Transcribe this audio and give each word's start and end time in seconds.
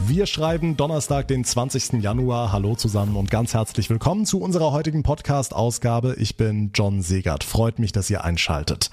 Wir 0.00 0.26
schreiben 0.26 0.76
Donnerstag, 0.76 1.28
den 1.28 1.44
20. 1.44 2.02
Januar. 2.02 2.52
Hallo 2.52 2.74
zusammen 2.74 3.16
und 3.16 3.30
ganz 3.30 3.54
herzlich 3.54 3.88
willkommen 3.90 4.26
zu 4.26 4.40
unserer 4.40 4.72
heutigen 4.72 5.02
Podcast-Ausgabe. 5.02 6.16
Ich 6.18 6.36
bin 6.36 6.72
John 6.74 7.00
Segert. 7.00 7.44
Freut 7.44 7.78
mich, 7.78 7.92
dass 7.92 8.10
ihr 8.10 8.24
einschaltet. 8.24 8.90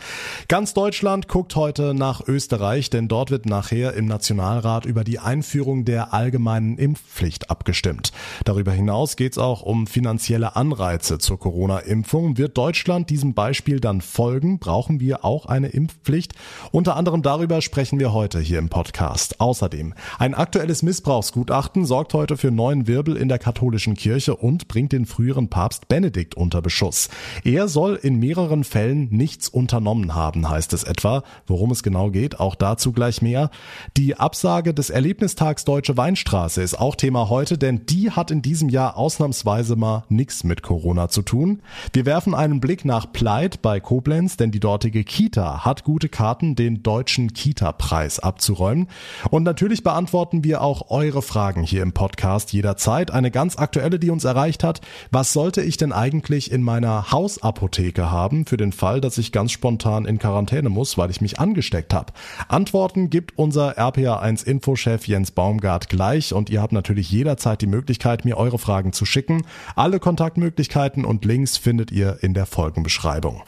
Ganz 0.48 0.73
Deutschland 0.73 1.27
guckt 1.27 1.55
heute 1.55 1.93
nach 1.93 2.27
Österreich, 2.27 2.89
denn 2.91 3.07
dort 3.07 3.32
wird 3.32 3.48
nachher 3.48 3.93
im 3.95 4.05
Nationalrat 4.05 4.86
über 4.86 5.04
die 5.04 5.20
Einführung 5.20 5.86
der 5.86 6.14
allgemeinen 6.14 6.77
Impfpflicht 6.77 7.49
abgestimmt. 7.49 8.11
Darüber 8.45 8.71
hinaus 8.71 9.15
geht 9.15 9.33
es 9.33 9.38
auch 9.38 9.63
um 9.63 9.88
finanzielle 9.88 10.55
Anreize 10.55 11.18
zur 11.18 11.39
Corona-Impfung. 11.39 12.38
Wird 12.38 12.57
Deutschland 12.57 13.09
diesem 13.09 13.33
Beispiel 13.33 13.79
dann 13.79 14.02
folgen? 14.02 14.59
Brauchen 14.59 14.99
wir 14.99 15.25
auch 15.25 15.47
eine 15.47 15.70
Impfpflicht? 15.70 16.36
Unter 16.72 16.95
anderem 16.95 17.23
darüber 17.23 17.62
sprechen 17.62 17.99
wir 17.99 18.13
heute 18.13 18.40
hier 18.40 18.59
im 18.59 18.70
Podcast. 18.70 19.41
Außerdem 19.41 19.94
ein 20.20 20.36
aktuelles 20.36 20.84
Missbrauchsgutachten 20.91 21.86
sorgt 21.86 22.13
heute 22.13 22.36
für 22.36 22.52
neuen 22.52 22.86
Wirbel 22.86 23.16
in 23.16 23.30
der 23.30 23.40
katholischen 23.40 23.95
Kirche 23.95 24.36
und 24.36 24.68
bringt 24.68 24.91
den 24.91 25.05
früheren 25.05 25.48
Papst 25.48 25.88
Benedikt 25.88 26.36
unter 26.36 26.62
Beschuss. 26.62 27.08
Er 27.45 27.70
soll 27.70 27.95
in 27.95 28.20
mehreren 28.20 28.66
Fällen 28.66 29.08
nichts 29.09 29.48
unternommen 29.48 30.16
haben, 30.16 30.49
heißt 30.49 30.73
es 30.73 30.84
etwa. 30.84 31.23
Worum 31.48 31.72
es 31.72 31.82
genau 31.82 32.12
geht, 32.12 32.41
auch 32.41 32.55
dazu 32.55 32.91
gleich 32.91 33.22
mehr. 33.22 33.52
Die 33.96 34.18
Absage 34.18 34.73
des 34.73 34.90
Erlebnistags 34.90 35.63
Deutsche 35.63 35.96
Weinstraße 35.96 36.62
ist 36.62 36.77
auch 36.77 36.98
Thema 36.98 37.30
heute, 37.30 37.58
denn 37.58 37.85
die 37.85 38.12
hat 38.12 38.30
in 38.30 38.41
diesem 38.41 38.68
Jahr 38.68 38.98
ausnahmsweise 38.98 39.77
mal 39.77 40.04
nichts 40.10 40.44
mit 40.44 40.62
Corona 40.62 41.08
zu 41.08 41.21
tun. 41.21 41.62
Wir 41.94 42.05
werfen 42.05 42.35
einen 42.35 42.60
Blick 42.60 42.84
nach 42.84 43.13
Pleit 43.13 43.62
bei 43.62 43.80
Koblenz, 43.80 44.35
denn 44.35 44.52
die 44.52 44.60
dortige 44.60 45.05
Kita 45.05 45.63
hat 45.63 45.85
gute 45.85 46.10
Karten, 46.10 46.58
den 46.58 46.84
deutschen 46.84 47.32
Kita-Preis 47.32 48.20
abzuräumen. 48.20 48.90
Und 49.30 49.43
natürlich 49.43 49.84
beantworten 49.84 50.43
wir 50.43 50.62
auch 50.62 50.80
eure 50.90 51.21
Fragen 51.21 51.63
hier 51.63 51.82
im 51.82 51.93
Podcast 51.93 52.54
jederzeit. 52.54 53.12
Eine 53.12 53.32
ganz 53.32 53.57
aktuelle, 53.57 53.99
die 53.99 54.10
uns 54.10 54.24
erreicht 54.24 54.63
hat. 54.63 54.82
Was 55.12 55.34
sollte 55.34 55.62
ich 55.62 55.77
denn 55.77 55.91
eigentlich 55.91 56.51
in 56.51 56.63
meiner 56.63 57.12
Hausapotheke 57.12 58.10
haben 58.12 58.46
für 58.46 58.57
den 58.57 58.71
Fall, 58.71 59.02
dass 59.02 59.18
ich 59.18 59.32
ganz 59.32 59.52
spontan 59.52 60.05
in 60.05 60.20
Quarantäne 60.20 60.70
muss, 60.70 60.98
weil 60.98 61.12
ich 61.12 61.21
mich 61.21 61.40
angesteckt 61.40 61.93
habe? 61.93 62.13
Antworten 62.48 63.09
gibt 63.09 63.37
unser 63.37 63.77
RPA1 63.77 64.46
Infochef 64.46 65.07
Jens 65.07 65.31
Baumgart 65.31 65.90
gleich 65.90 66.34
und 66.34 66.50
ihr 66.50 66.62
habt 66.62 66.74
natürlich 66.74 67.12
jederzeit 67.12 67.62
die 67.62 67.68
Möglichkeit, 67.68 68.25
mir 68.25 68.38
eure 68.38 68.57
Fragen 68.57 68.94
zu 68.94 69.06
schicken. 69.06 69.46
Alle 69.75 70.00
Kontaktmöglichkeiten 70.00 71.06
und 71.06 71.25
Links 71.25 71.57
findet 71.57 71.91
ihr 71.91 72.19
in 72.22 72.34
der 72.34 72.46
Folgenbeschreibung. 72.46 73.44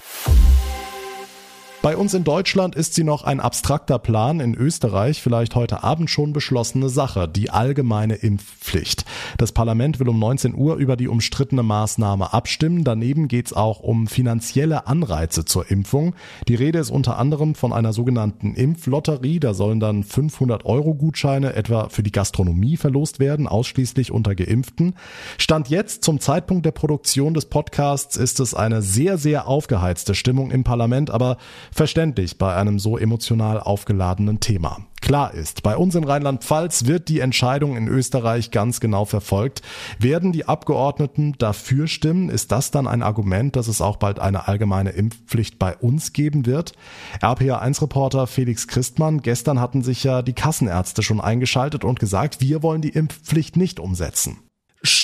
Bei 1.84 1.98
uns 1.98 2.14
in 2.14 2.24
Deutschland 2.24 2.76
ist 2.76 2.94
sie 2.94 3.04
noch 3.04 3.26
ein 3.26 3.42
abstrakter 3.42 4.00
Plan, 4.00 4.40
in 4.40 4.56
Österreich 4.56 5.22
vielleicht 5.22 5.54
heute 5.54 5.84
Abend 5.84 6.10
schon 6.10 6.32
beschlossene 6.32 6.88
Sache, 6.88 7.28
die 7.28 7.50
allgemeine 7.50 8.16
Impfpflicht. 8.16 9.04
Das 9.38 9.52
Parlament 9.52 10.00
will 10.00 10.08
um 10.08 10.18
19 10.18 10.56
Uhr 10.56 10.78
über 10.78 10.96
die 10.96 11.10
umstrittene 11.10 11.62
Maßnahme 11.62 12.32
abstimmen. 12.32 12.86
Daneben 12.86 13.28
geht 13.28 13.48
es 13.48 13.54
auch 13.54 13.82
um 13.82 14.08
finanzielle 14.08 14.88
Anreize 14.88 15.44
zur 15.44 15.70
Impfung. 15.70 16.16
Die 16.48 16.56
Rede 16.56 16.80
ist 16.80 16.90
unter 16.90 17.18
anderem 17.18 17.54
von 17.54 17.74
einer 17.74 17.92
sogenannten 17.92 18.56
Impflotterie. 18.56 19.42
Da 19.42 19.54
sollen 19.54 19.82
dann 19.82 20.06
500 20.06 20.66
Euro 20.66 20.94
Gutscheine 20.94 21.54
etwa 21.54 21.90
für 21.90 22.02
die 22.02 22.14
Gastronomie 22.14 22.78
verlost 22.78 23.20
werden, 23.20 23.46
ausschließlich 23.46 24.10
unter 24.10 24.36
Geimpften. 24.36 24.96
Stand 25.38 25.68
jetzt 25.68 26.06
zum 26.06 26.22
Zeitpunkt 26.22 26.66
der 26.66 26.72
Produktion 26.72 27.34
des 27.34 27.48
Podcasts 27.48 28.16
ist 28.16 28.40
es 28.40 28.54
eine 28.54 28.82
sehr, 28.82 29.18
sehr 29.18 29.50
aufgeheizte 29.50 30.16
Stimmung 30.16 30.50
im 30.50 30.64
Parlament, 30.64 31.10
aber 31.10 31.36
Verständlich 31.74 32.38
bei 32.38 32.56
einem 32.56 32.78
so 32.78 33.00
emotional 33.00 33.60
aufgeladenen 33.60 34.40
Thema. 34.40 34.86
Klar 35.02 35.34
ist, 35.34 35.64
bei 35.64 35.76
uns 35.76 35.96
in 35.96 36.04
Rheinland-Pfalz 36.04 36.86
wird 36.86 37.10
die 37.10 37.20
Entscheidung 37.20 37.76
in 37.76 37.88
Österreich 37.88 38.52
ganz 38.52 38.80
genau 38.80 39.06
verfolgt. 39.06 39.64
Werden 39.98 40.32
die 40.32 40.46
Abgeordneten 40.46 41.34
dafür 41.40 41.88
stimmen? 41.88 42.30
Ist 42.30 42.52
das 42.52 42.70
dann 42.70 42.88
ein 42.88 43.02
Argument, 43.02 43.56
dass 43.56 43.68
es 43.68 43.82
auch 43.82 43.98
bald 43.98 44.20
eine 44.20 44.48
allgemeine 44.48 44.92
Impfpflicht 44.92 45.58
bei 45.58 45.76
uns 45.76 46.14
geben 46.14 46.46
wird? 46.46 46.74
RPA1-Reporter 47.22 48.28
Felix 48.28 48.68
Christmann, 48.68 49.22
gestern 49.22 49.60
hatten 49.60 49.82
sich 49.82 50.04
ja 50.04 50.22
die 50.22 50.34
Kassenärzte 50.34 51.02
schon 51.02 51.20
eingeschaltet 51.20 51.84
und 51.84 52.00
gesagt, 52.00 52.40
wir 52.40 52.62
wollen 52.62 52.82
die 52.82 52.90
Impfpflicht 52.90 53.58
nicht 53.58 53.80
umsetzen. 53.80 54.38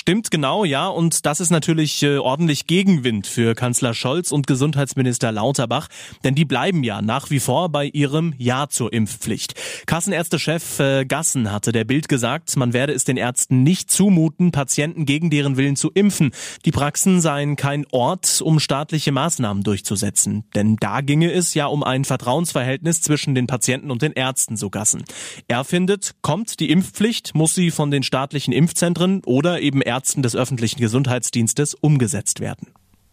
Stimmt 0.00 0.30
genau, 0.30 0.64
ja. 0.64 0.88
Und 0.88 1.26
das 1.26 1.40
ist 1.40 1.50
natürlich 1.50 2.02
äh, 2.02 2.16
ordentlich 2.16 2.66
Gegenwind 2.66 3.26
für 3.26 3.54
Kanzler 3.54 3.92
Scholz 3.92 4.32
und 4.32 4.46
Gesundheitsminister 4.46 5.30
Lauterbach, 5.30 5.88
denn 6.24 6.34
die 6.34 6.46
bleiben 6.46 6.82
ja 6.84 7.02
nach 7.02 7.28
wie 7.28 7.38
vor 7.38 7.68
bei 7.68 7.84
ihrem 7.84 8.32
Ja 8.38 8.70
zur 8.70 8.94
Impfpflicht. 8.94 9.52
Kassenärztechef 9.84 10.80
äh, 10.80 11.04
Gassen 11.04 11.52
hatte 11.52 11.72
der 11.72 11.84
Bild 11.84 12.08
gesagt, 12.08 12.56
man 12.56 12.72
werde 12.72 12.94
es 12.94 13.04
den 13.04 13.18
Ärzten 13.18 13.62
nicht 13.62 13.90
zumuten, 13.90 14.52
Patienten 14.52 15.04
gegen 15.04 15.28
deren 15.28 15.58
Willen 15.58 15.76
zu 15.76 15.90
impfen. 15.90 16.30
Die 16.64 16.72
Praxen 16.72 17.20
seien 17.20 17.56
kein 17.56 17.84
Ort, 17.92 18.40
um 18.40 18.58
staatliche 18.58 19.12
Maßnahmen 19.12 19.62
durchzusetzen. 19.64 20.44
Denn 20.54 20.76
da 20.76 21.02
ginge 21.02 21.30
es 21.30 21.52
ja 21.52 21.66
um 21.66 21.82
ein 21.84 22.06
Vertrauensverhältnis 22.06 23.02
zwischen 23.02 23.34
den 23.34 23.46
Patienten 23.46 23.90
und 23.90 24.00
den 24.00 24.12
Ärzten, 24.12 24.56
so 24.56 24.70
Gassen. 24.70 25.04
Er 25.46 25.62
findet, 25.62 26.14
kommt 26.22 26.58
die 26.58 26.70
Impfpflicht, 26.70 27.34
muss 27.34 27.54
sie 27.54 27.70
von 27.70 27.90
den 27.90 28.02
staatlichen 28.02 28.54
Impfzentren 28.54 29.20
oder 29.26 29.60
eben 29.60 29.82
Ärzten 29.90 30.22
des 30.22 30.36
öffentlichen 30.36 30.80
Gesundheitsdienstes 30.80 31.74
umgesetzt 31.74 32.38
werden. 32.38 32.68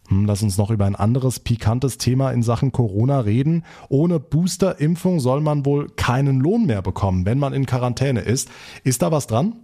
Hm, 0.09 0.25
lass 0.25 0.43
uns 0.43 0.59
noch 0.59 0.69
über 0.69 0.85
ein 0.85 0.95
anderes 0.95 1.39
pikantes 1.39 1.97
Thema 1.97 2.29
in 2.29 2.43
Sachen 2.43 2.71
Corona 2.71 3.21
reden. 3.21 3.65
Ohne 3.89 4.19
Boosterimpfung 4.19 5.19
soll 5.19 5.41
man 5.41 5.65
wohl 5.65 5.89
keinen 5.89 6.39
Lohn 6.39 6.67
mehr 6.67 6.83
bekommen, 6.83 7.25
wenn 7.25 7.39
man 7.39 7.53
in 7.53 7.65
Quarantäne 7.65 8.21
ist. 8.21 8.49
Ist 8.83 9.01
da 9.01 9.11
was 9.11 9.25
dran? 9.25 9.55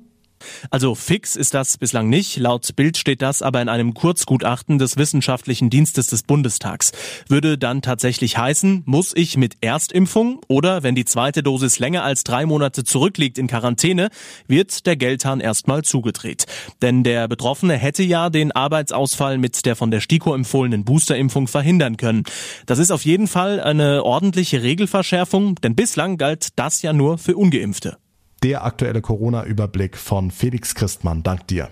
Also 0.69 0.95
fix 0.95 1.35
ist 1.35 1.53
das 1.53 1.77
bislang 1.77 2.09
nicht. 2.09 2.37
Laut 2.37 2.75
Bild 2.75 2.97
steht 2.97 3.21
das 3.21 3.41
aber 3.41 3.61
in 3.61 3.69
einem 3.69 3.93
Kurzgutachten 3.93 4.77
des 4.77 4.97
Wissenschaftlichen 4.97 5.69
Dienstes 5.69 6.07
des 6.07 6.23
Bundestags. 6.23 6.91
Würde 7.27 7.57
dann 7.57 7.81
tatsächlich 7.81 8.37
heißen, 8.37 8.83
muss 8.85 9.13
ich 9.15 9.37
mit 9.37 9.55
Erstimpfung 9.61 10.41
oder 10.47 10.83
wenn 10.83 10.95
die 10.95 11.05
zweite 11.05 11.43
Dosis 11.43 11.79
länger 11.79 12.03
als 12.03 12.23
drei 12.23 12.45
Monate 12.45 12.83
zurückliegt 12.83 13.37
in 13.37 13.47
Quarantäne, 13.47 14.09
wird 14.47 14.85
der 14.85 14.95
Geldhahn 14.95 15.39
erstmal 15.39 15.83
zugedreht. 15.83 16.45
Denn 16.81 17.03
der 17.03 17.27
Betroffene 17.27 17.75
hätte 17.77 18.03
ja 18.03 18.29
den 18.29 18.51
Arbeitsausfall 18.51 19.37
mit 19.37 19.65
der 19.65 19.75
von 19.75 19.91
der 19.91 20.01
STIKO 20.01 20.33
empfohlenen 20.33 20.85
Boosterimpfung 20.85 21.47
verhindern 21.47 21.97
können. 21.97 22.23
Das 22.65 22.79
ist 22.79 22.91
auf 22.91 23.05
jeden 23.05 23.27
Fall 23.27 23.59
eine 23.59 24.03
ordentliche 24.03 24.63
Regelverschärfung, 24.63 25.55
denn 25.55 25.75
bislang 25.75 26.17
galt 26.17 26.49
das 26.55 26.81
ja 26.81 26.93
nur 26.93 27.17
für 27.17 27.35
ungeimpfte. 27.35 27.97
Der 28.43 28.65
aktuelle 28.65 29.01
Corona-Überblick 29.01 29.95
von 29.95 30.29
Felix 30.29 30.75
Christmann. 30.75 31.23
Dank 31.23 31.47
dir. 31.47 31.69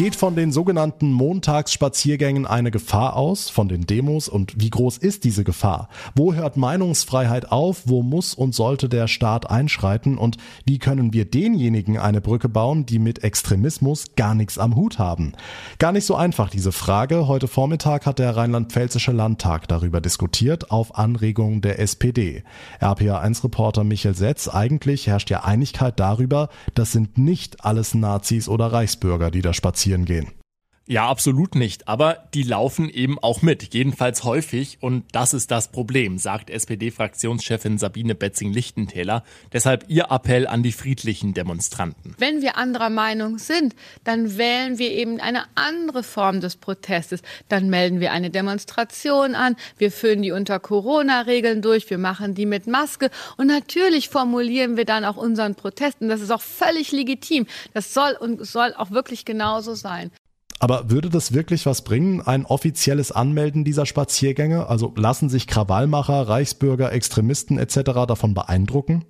Geht 0.00 0.16
von 0.16 0.34
den 0.34 0.50
sogenannten 0.50 1.12
Montagsspaziergängen 1.12 2.46
eine 2.46 2.70
Gefahr 2.70 3.16
aus, 3.16 3.50
von 3.50 3.68
den 3.68 3.84
Demos 3.84 4.30
und 4.30 4.54
wie 4.58 4.70
groß 4.70 4.96
ist 4.96 5.24
diese 5.24 5.44
Gefahr? 5.44 5.90
Wo 6.14 6.32
hört 6.32 6.56
Meinungsfreiheit 6.56 7.52
auf? 7.52 7.82
Wo 7.84 8.02
muss 8.02 8.32
und 8.32 8.54
sollte 8.54 8.88
der 8.88 9.08
Staat 9.08 9.50
einschreiten? 9.50 10.16
Und 10.16 10.38
wie 10.64 10.78
können 10.78 11.12
wir 11.12 11.26
denjenigen 11.26 11.98
eine 11.98 12.22
Brücke 12.22 12.48
bauen, 12.48 12.86
die 12.86 12.98
mit 12.98 13.24
Extremismus 13.24 14.14
gar 14.16 14.34
nichts 14.34 14.56
am 14.56 14.74
Hut 14.74 14.98
haben? 14.98 15.34
Gar 15.78 15.92
nicht 15.92 16.06
so 16.06 16.14
einfach 16.14 16.48
diese 16.48 16.72
Frage. 16.72 17.28
Heute 17.28 17.46
Vormittag 17.46 18.06
hat 18.06 18.18
der 18.18 18.34
Rheinland-Pfälzische 18.34 19.12
Landtag 19.12 19.68
darüber 19.68 20.00
diskutiert, 20.00 20.70
auf 20.70 20.96
Anregung 20.96 21.60
der 21.60 21.78
SPD. 21.78 22.42
RPA1-Reporter 22.80 23.84
Michael 23.84 24.14
Setz, 24.14 24.48
eigentlich 24.48 25.08
herrscht 25.08 25.28
ja 25.28 25.44
Einigkeit 25.44 26.00
darüber, 26.00 26.48
das 26.72 26.90
sind 26.90 27.18
nicht 27.18 27.66
alles 27.66 27.92
Nazis 27.92 28.48
oder 28.48 28.72
Reichsbürger, 28.72 29.30
die 29.30 29.42
da 29.42 29.52
spazieren 29.52 29.89
spazieren 29.90 30.04
gehen. 30.04 30.39
Ja, 30.90 31.08
absolut 31.08 31.54
nicht. 31.54 31.86
Aber 31.86 32.26
die 32.34 32.42
laufen 32.42 32.90
eben 32.90 33.16
auch 33.20 33.42
mit, 33.42 33.72
jedenfalls 33.74 34.24
häufig. 34.24 34.78
Und 34.80 35.04
das 35.12 35.34
ist 35.34 35.52
das 35.52 35.70
Problem, 35.70 36.18
sagt 36.18 36.50
SPD-Fraktionschefin 36.50 37.78
Sabine 37.78 38.16
Betzing-Lichtentäler. 38.16 39.22
Deshalb 39.52 39.84
ihr 39.86 40.10
Appell 40.10 40.48
an 40.48 40.64
die 40.64 40.72
friedlichen 40.72 41.32
Demonstranten. 41.32 42.16
Wenn 42.18 42.42
wir 42.42 42.56
anderer 42.56 42.90
Meinung 42.90 43.38
sind, 43.38 43.76
dann 44.02 44.36
wählen 44.36 44.78
wir 44.78 44.90
eben 44.90 45.20
eine 45.20 45.44
andere 45.54 46.02
Form 46.02 46.40
des 46.40 46.56
Protestes. 46.56 47.22
Dann 47.48 47.70
melden 47.70 48.00
wir 48.00 48.10
eine 48.10 48.30
Demonstration 48.30 49.36
an. 49.36 49.54
Wir 49.78 49.92
führen 49.92 50.22
die 50.22 50.32
unter 50.32 50.58
Corona-Regeln 50.58 51.62
durch. 51.62 51.88
Wir 51.88 51.98
machen 51.98 52.34
die 52.34 52.46
mit 52.46 52.66
Maske. 52.66 53.10
Und 53.36 53.46
natürlich 53.46 54.08
formulieren 54.08 54.76
wir 54.76 54.86
dann 54.86 55.04
auch 55.04 55.16
unseren 55.16 55.54
Protest. 55.54 56.00
Und 56.00 56.08
das 56.08 56.20
ist 56.20 56.32
auch 56.32 56.42
völlig 56.42 56.90
legitim. 56.90 57.46
Das 57.74 57.94
soll 57.94 58.16
und 58.18 58.44
soll 58.44 58.74
auch 58.74 58.90
wirklich 58.90 59.24
genauso 59.24 59.76
sein. 59.76 60.10
Aber 60.60 60.90
würde 60.90 61.08
das 61.08 61.32
wirklich 61.32 61.64
was 61.64 61.82
bringen, 61.82 62.20
ein 62.20 62.44
offizielles 62.44 63.10
Anmelden 63.12 63.64
dieser 63.64 63.86
Spaziergänge? 63.86 64.68
Also 64.68 64.92
lassen 64.94 65.30
sich 65.30 65.46
Krawallmacher, 65.46 66.28
Reichsbürger, 66.28 66.92
Extremisten 66.92 67.58
etc. 67.58 67.76
davon 68.06 68.34
beeindrucken? 68.34 69.04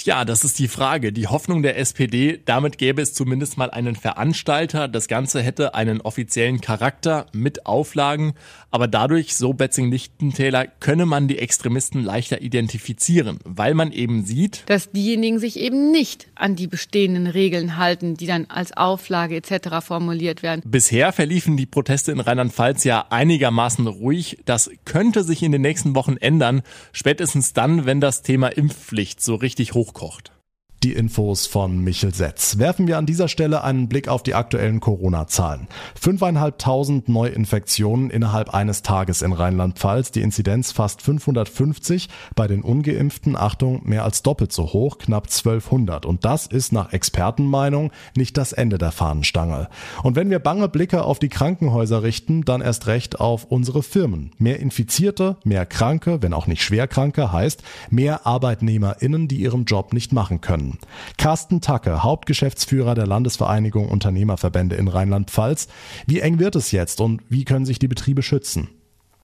Tja, 0.00 0.24
das 0.24 0.44
ist 0.44 0.60
die 0.60 0.68
Frage. 0.68 1.12
Die 1.12 1.26
Hoffnung 1.26 1.64
der 1.64 1.76
SPD, 1.76 2.38
damit 2.44 2.78
gäbe 2.78 3.02
es 3.02 3.14
zumindest 3.14 3.58
mal 3.58 3.68
einen 3.68 3.96
Veranstalter. 3.96 4.86
Das 4.86 5.08
Ganze 5.08 5.42
hätte 5.42 5.74
einen 5.74 6.00
offiziellen 6.00 6.60
Charakter 6.60 7.26
mit 7.32 7.66
Auflagen. 7.66 8.34
Aber 8.70 8.86
dadurch, 8.86 9.34
so 9.34 9.54
Betzing-Lichtentäler, 9.54 10.68
könne 10.68 11.04
man 11.04 11.26
die 11.26 11.38
Extremisten 11.38 12.04
leichter 12.04 12.42
identifizieren, 12.42 13.40
weil 13.44 13.74
man 13.74 13.90
eben 13.90 14.24
sieht, 14.24 14.62
dass 14.66 14.92
diejenigen 14.92 15.40
sich 15.40 15.58
eben 15.58 15.90
nicht 15.90 16.28
an 16.36 16.54
die 16.54 16.68
bestehenden 16.68 17.26
Regeln 17.26 17.76
halten, 17.76 18.14
die 18.14 18.26
dann 18.26 18.46
als 18.48 18.76
Auflage 18.76 19.34
etc. 19.34 19.84
formuliert 19.84 20.44
werden. 20.44 20.62
Bisher 20.64 21.12
verliefen 21.12 21.56
die 21.56 21.66
Proteste 21.66 22.12
in 22.12 22.20
Rheinland-Pfalz 22.20 22.84
ja 22.84 23.06
einigermaßen 23.10 23.88
ruhig. 23.88 24.38
Das 24.44 24.70
könnte 24.84 25.24
sich 25.24 25.42
in 25.42 25.50
den 25.50 25.62
nächsten 25.62 25.96
Wochen 25.96 26.16
ändern. 26.18 26.62
Spätestens 26.92 27.52
dann, 27.52 27.84
wenn 27.84 28.00
das 28.00 28.22
Thema 28.22 28.46
Impfpflicht 28.46 29.20
so 29.20 29.34
richtig 29.34 29.74
hoch 29.74 29.87
hochkocht. 29.88 30.37
Die 30.84 30.92
Infos 30.92 31.48
von 31.48 31.82
Michel 31.82 32.14
Setz. 32.14 32.58
Werfen 32.58 32.86
wir 32.86 32.98
an 32.98 33.06
dieser 33.06 33.26
Stelle 33.26 33.64
einen 33.64 33.88
Blick 33.88 34.06
auf 34.06 34.22
die 34.22 34.36
aktuellen 34.36 34.78
Corona-Zahlen. 34.78 35.66
5.500 36.00 37.10
Neuinfektionen 37.10 38.10
innerhalb 38.10 38.54
eines 38.54 38.82
Tages 38.82 39.22
in 39.22 39.32
Rheinland-Pfalz. 39.32 40.12
Die 40.12 40.20
Inzidenz 40.20 40.70
fast 40.70 41.02
550. 41.02 42.08
Bei 42.36 42.46
den 42.46 42.62
Ungeimpften, 42.62 43.34
Achtung, 43.34 43.80
mehr 43.88 44.04
als 44.04 44.22
doppelt 44.22 44.52
so 44.52 44.72
hoch, 44.72 44.98
knapp 44.98 45.24
1200. 45.24 46.06
Und 46.06 46.24
das 46.24 46.46
ist 46.46 46.72
nach 46.72 46.92
Expertenmeinung 46.92 47.90
nicht 48.16 48.36
das 48.36 48.52
Ende 48.52 48.78
der 48.78 48.92
Fahnenstange. 48.92 49.68
Und 50.04 50.14
wenn 50.14 50.30
wir 50.30 50.38
bange 50.38 50.68
Blicke 50.68 51.02
auf 51.02 51.18
die 51.18 51.28
Krankenhäuser 51.28 52.04
richten, 52.04 52.44
dann 52.44 52.60
erst 52.60 52.86
recht 52.86 53.18
auf 53.18 53.46
unsere 53.46 53.82
Firmen. 53.82 54.30
Mehr 54.38 54.60
Infizierte, 54.60 55.38
mehr 55.42 55.66
Kranke, 55.66 56.22
wenn 56.22 56.32
auch 56.32 56.46
nicht 56.46 56.62
Schwerkranke, 56.62 57.32
heißt 57.32 57.64
mehr 57.90 58.28
ArbeitnehmerInnen, 58.28 59.26
die 59.26 59.38
ihren 59.38 59.64
Job 59.64 59.92
nicht 59.92 60.12
machen 60.12 60.40
können. 60.40 60.67
Carsten 61.16 61.60
Tacke, 61.60 62.02
Hauptgeschäftsführer 62.02 62.94
der 62.94 63.06
Landesvereinigung 63.06 63.88
Unternehmerverbände 63.88 64.76
in 64.76 64.88
Rheinland-Pfalz. 64.88 65.68
Wie 66.06 66.20
eng 66.20 66.38
wird 66.38 66.56
es 66.56 66.72
jetzt 66.72 67.00
und 67.00 67.22
wie 67.28 67.44
können 67.44 67.64
sich 67.64 67.78
die 67.78 67.88
Betriebe 67.88 68.22
schützen? 68.22 68.68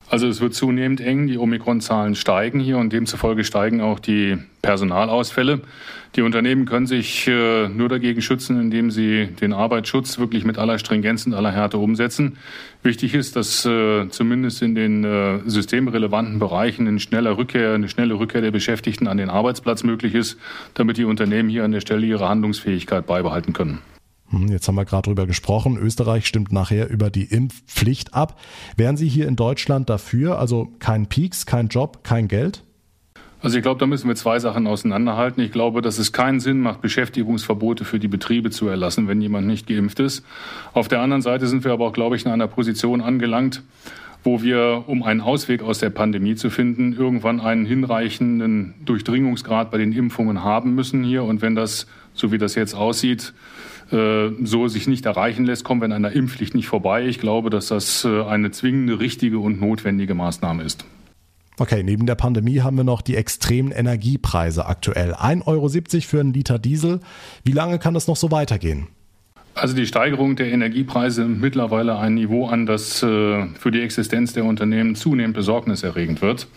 Also 0.08 0.28
es 0.28 0.40
wird 0.40 0.54
zunehmend 0.54 1.00
eng, 1.00 1.26
die 1.26 1.38
Omikron-Zahlen 1.38 2.14
steigen 2.14 2.60
hier 2.60 2.78
und 2.78 2.92
demzufolge 2.92 3.42
steigen 3.42 3.80
auch 3.80 3.98
die 3.98 4.36
Personalausfälle. 4.62 5.62
Die 6.16 6.22
Unternehmen 6.22 6.66
können 6.66 6.86
sich 6.86 7.26
äh, 7.26 7.68
nur 7.68 7.88
dagegen 7.88 8.22
schützen, 8.22 8.60
indem 8.60 8.90
sie 8.90 9.26
den 9.26 9.52
Arbeitsschutz 9.52 10.18
wirklich 10.18 10.44
mit 10.44 10.58
aller 10.58 10.78
Stringenz 10.78 11.26
und 11.26 11.34
aller 11.34 11.50
Härte 11.50 11.78
umsetzen. 11.78 12.36
Wichtig 12.82 13.14
ist, 13.14 13.34
dass 13.34 13.64
äh, 13.64 14.08
zumindest 14.10 14.62
in 14.62 14.74
den 14.74 15.02
äh, 15.02 15.40
systemrelevanten 15.46 16.38
Bereichen 16.38 16.86
eine 16.86 17.00
schnelle 17.00 17.36
Rückkehr, 17.36 17.72
eine 17.72 17.88
schnelle 17.88 18.14
Rückkehr 18.14 18.42
der 18.42 18.52
Beschäftigten 18.52 19.08
an 19.08 19.16
den 19.16 19.30
Arbeitsplatz 19.30 19.82
möglich 19.82 20.14
ist, 20.14 20.38
damit 20.74 20.98
die 20.98 21.04
Unternehmen 21.04 21.48
hier 21.48 21.64
an 21.64 21.72
der 21.72 21.80
Stelle 21.80 22.06
ihre 22.06 22.28
Handlungsfähigkeit 22.28 23.06
beibehalten 23.06 23.52
können. 23.54 23.80
Hm, 24.34 24.48
jetzt 24.48 24.66
haben 24.68 24.74
wir 24.74 24.84
gerade 24.84 25.08
drüber 25.08 25.26
gesprochen. 25.26 25.78
Österreich 25.78 26.26
stimmt 26.26 26.52
nachher 26.52 26.90
über 26.90 27.10
die 27.10 27.24
Impfpflicht 27.24 28.14
ab. 28.14 28.40
Wären 28.76 28.96
Sie 28.96 29.08
hier 29.08 29.28
in 29.28 29.36
Deutschland 29.36 29.88
dafür? 29.88 30.38
Also 30.38 30.72
kein 30.80 31.06
Peaks, 31.06 31.46
kein 31.46 31.68
Job, 31.68 32.02
kein 32.02 32.28
Geld? 32.28 32.64
Also 33.40 33.58
ich 33.58 33.62
glaube, 33.62 33.78
da 33.78 33.86
müssen 33.86 34.08
wir 34.08 34.16
zwei 34.16 34.38
Sachen 34.38 34.66
auseinanderhalten. 34.66 35.42
Ich 35.42 35.52
glaube, 35.52 35.82
dass 35.82 35.98
es 35.98 36.12
keinen 36.12 36.40
Sinn 36.40 36.60
macht, 36.60 36.80
Beschäftigungsverbote 36.80 37.84
für 37.84 37.98
die 37.98 38.08
Betriebe 38.08 38.50
zu 38.50 38.68
erlassen, 38.68 39.06
wenn 39.06 39.20
jemand 39.20 39.46
nicht 39.46 39.66
geimpft 39.66 40.00
ist. 40.00 40.24
Auf 40.72 40.88
der 40.88 41.00
anderen 41.00 41.20
Seite 41.20 41.46
sind 41.46 41.62
wir 41.62 41.72
aber 41.72 41.86
auch, 41.86 41.92
glaube 41.92 42.16
ich, 42.16 42.24
in 42.24 42.32
einer 42.32 42.48
Position 42.48 43.02
angelangt, 43.02 43.62
wo 44.22 44.40
wir, 44.40 44.84
um 44.86 45.02
einen 45.02 45.20
Ausweg 45.20 45.62
aus 45.62 45.78
der 45.78 45.90
Pandemie 45.90 46.36
zu 46.36 46.48
finden, 46.48 46.94
irgendwann 46.94 47.38
einen 47.38 47.66
hinreichenden 47.66 48.72
Durchdringungsgrad 48.86 49.70
bei 49.70 49.76
den 49.76 49.92
Impfungen 49.92 50.42
haben 50.42 50.74
müssen 50.74 51.04
hier. 51.04 51.22
Und 51.24 51.42
wenn 51.42 51.54
das, 51.54 51.86
so 52.14 52.32
wie 52.32 52.38
das 52.38 52.54
jetzt 52.54 52.74
aussieht, 52.74 53.34
so 54.42 54.68
sich 54.68 54.86
nicht 54.86 55.06
erreichen 55.06 55.44
lässt, 55.44 55.64
kommen 55.64 55.80
wir 55.80 55.86
an 55.86 55.92
einer 55.92 56.12
Impfpflicht 56.12 56.54
nicht 56.54 56.66
vorbei. 56.66 57.06
Ich 57.06 57.18
glaube, 57.18 57.50
dass 57.50 57.68
das 57.68 58.04
äh, 58.04 58.22
eine 58.22 58.50
zwingende, 58.50 59.00
richtige 59.00 59.38
und 59.38 59.60
notwendige 59.60 60.14
Maßnahme 60.14 60.62
ist. 60.62 60.84
Okay, 61.58 61.84
neben 61.84 62.06
der 62.06 62.16
Pandemie 62.16 62.60
haben 62.60 62.76
wir 62.76 62.84
noch 62.84 63.00
die 63.00 63.14
extremen 63.14 63.70
Energiepreise 63.70 64.66
aktuell. 64.66 65.14
1,70 65.14 65.46
Euro 65.46 65.68
für 66.00 66.20
einen 66.20 66.32
Liter 66.32 66.58
Diesel. 66.58 67.00
Wie 67.44 67.52
lange 67.52 67.78
kann 67.78 67.94
das 67.94 68.08
noch 68.08 68.16
so 68.16 68.32
weitergehen? 68.32 68.88
Also 69.64 69.74
die 69.74 69.86
Steigerung 69.86 70.36
der 70.36 70.52
Energiepreise 70.52 71.24
mittlerweile 71.24 71.96
ein 71.96 72.12
Niveau 72.12 72.48
an, 72.48 72.66
das 72.66 73.02
äh, 73.02 73.46
für 73.58 73.70
die 73.70 73.80
Existenz 73.80 74.34
der 74.34 74.44
Unternehmen 74.44 74.94
zunehmend 74.94 75.34
besorgniserregend 75.34 76.20
wird. 76.20 76.48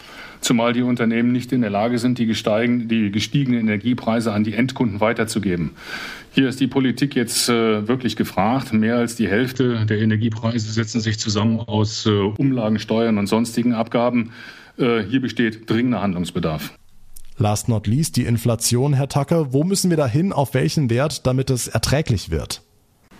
Zumal 0.41 0.73
die 0.73 0.81
Unternehmen 0.81 1.31
nicht 1.31 1.53
in 1.53 1.61
der 1.61 1.69
Lage 1.69 1.99
sind, 1.99 2.17
die, 2.19 2.25
die 2.25 3.09
gestiegenen 3.09 3.61
Energiepreise 3.61 4.33
an 4.33 4.43
die 4.43 4.55
Endkunden 4.55 4.99
weiterzugeben. 4.99 5.71
Hier 6.33 6.49
ist 6.49 6.59
die 6.59 6.67
Politik 6.67 7.15
jetzt 7.15 7.47
äh, 7.47 7.87
wirklich 7.87 8.17
gefragt. 8.17 8.73
Mehr 8.73 8.97
als 8.97 9.15
die 9.15 9.29
Hälfte 9.29 9.85
der 9.85 9.99
Energiepreise 9.99 10.69
setzen 10.69 10.99
sich 10.99 11.17
zusammen 11.17 11.61
aus 11.61 12.05
äh, 12.05 12.09
Umlagen, 12.09 12.77
Steuern 12.77 13.19
und 13.19 13.27
sonstigen 13.27 13.73
Abgaben. 13.73 14.33
hier 14.77 15.21
besteht 15.21 15.69
dringender 15.69 16.01
Handlungsbedarf. 16.01 16.73
Last 17.37 17.69
not 17.69 17.87
least 17.87 18.17
die 18.17 18.25
Inflation, 18.25 18.93
Herr 18.93 19.07
Tacker. 19.07 19.53
Wo 19.53 19.63
müssen 19.63 19.89
wir 19.89 19.97
da 19.97 20.07
hin, 20.07 20.33
auf 20.33 20.53
welchen 20.53 20.89
Wert, 20.89 21.25
damit 21.25 21.49
es 21.49 21.69
erträglich 21.69 22.31
wird? 22.31 22.66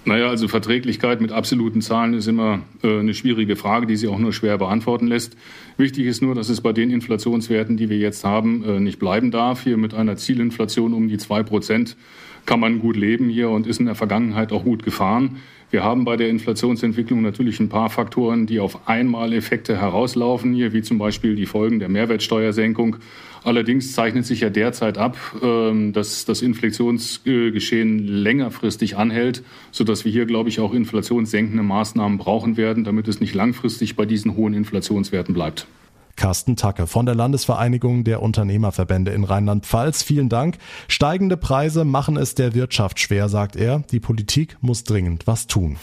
Naja, 0.08 0.30
also 0.30 0.48
Verträglichkeit 0.48 1.20
mit 1.20 1.34
absoluten 1.34 1.82
Zahlen 1.82 2.14
ist 2.14 2.28
immer 2.28 2.62
äh, 2.82 3.00
eine 3.00 3.14
schwierige 3.14 3.58
Frage, 3.58 3.88
die 3.88 3.98
sich 3.98 4.08
auch 4.08 4.20
nur 4.20 4.32
schwer 4.32 4.58
beantworten 4.58 5.06
lässt. 5.06 5.36
Wichtig 5.76 6.06
ist 6.06 6.22
nur, 6.22 6.34
dass 6.34 6.48
es 6.48 6.62
bei 6.62 6.72
den 6.72 6.92
Inflationswerten, 6.92 7.76
die 7.76 7.90
wir 7.90 7.98
jetzt 7.98 8.24
haben, 8.24 8.64
äh, 8.64 8.80
nicht 8.80 9.00
bleiben 9.00 9.32
darf. 9.32 9.66
Hier 9.66 9.76
mit 9.76 9.94
einer 9.94 10.16
Zielinflation 10.16 10.94
um 10.94 11.10
die 11.10 11.18
zwei 11.18 11.44
Prozent 11.44 11.98
kann 12.46 12.62
man 12.62 12.80
gut 12.80 12.96
leben 12.96 13.28
hier 13.28 13.50
und 13.50 13.68
ist 13.68 13.82
in 13.82 13.86
der 13.86 13.96
Vergangenheit 13.96 14.54
auch 14.54 14.64
gut 14.64 14.82
gefahren. 14.82 15.40
Wir 15.70 15.84
haben 15.84 16.06
bei 16.06 16.16
der 16.16 16.30
Inflationsentwicklung 16.30 17.22
natürlich 17.22 17.60
ein 17.60 17.68
paar 17.68 17.90
Faktoren, 17.90 18.46
die 18.46 18.62
auf 18.62 18.88
einmal 18.88 19.34
Effekte 19.34 19.78
herauslaufen 19.78 20.54
hier, 20.54 20.72
wie 20.72 20.82
zum 20.82 20.98
Beispiel 20.98 21.36
die 21.36 21.46
Folgen 21.46 21.80
der 21.80 21.90
Mehrwertsteuersenkung. 21.90 22.96
Allerdings 23.44 23.92
zeichnet 23.92 24.26
sich 24.26 24.42
ja 24.42 24.50
derzeit 24.50 24.98
ab, 24.98 25.18
ähm, 25.44 25.92
dass 25.92 26.24
das 26.24 26.42
Inflationsgeschehen 26.42 28.08
längerfristig 28.08 28.96
anhält, 28.96 29.44
sodass 29.72 30.06
wir 30.06 30.12
hier, 30.12 30.26
glaube 30.26 30.48
ich, 30.48 30.62
auch 30.62 30.74
inflationssenkende 30.74 31.64
Maßnahmen 31.64 32.18
brauchen 32.18 32.56
werden, 32.56 32.86
damit 32.86 33.10
es 33.10 33.20
nicht 33.20 33.36
langfristig 33.36 33.98
bei 33.98 34.06
diesen 34.06 34.38
hohen 34.38 34.54
Inflationswerten 34.54 35.34
bleibt. 35.34 35.68
Carsten 36.18 36.58
Tacke 36.58 36.88
von 36.88 37.06
der 37.06 37.16
Landesvereinigung 37.16 38.04
der 38.04 38.22
Unternehmerverbände 38.22 39.12
in 39.12 39.24
Rheinland-Pfalz. 39.24 40.04
Vielen 40.04 40.28
Dank. 40.28 40.58
Steigende 40.90 41.38
Preise 41.38 41.86
machen 41.86 42.18
es 42.18 42.36
der 42.36 42.54
Wirtschaft 42.54 43.00
schwer, 43.00 43.30
sagt 43.30 43.56
er. 43.56 43.84
Die 43.92 44.02
Politik 44.02 44.58
muss 44.60 44.84
dringend 44.84 45.28
was 45.28 45.48
tun. 45.48 45.78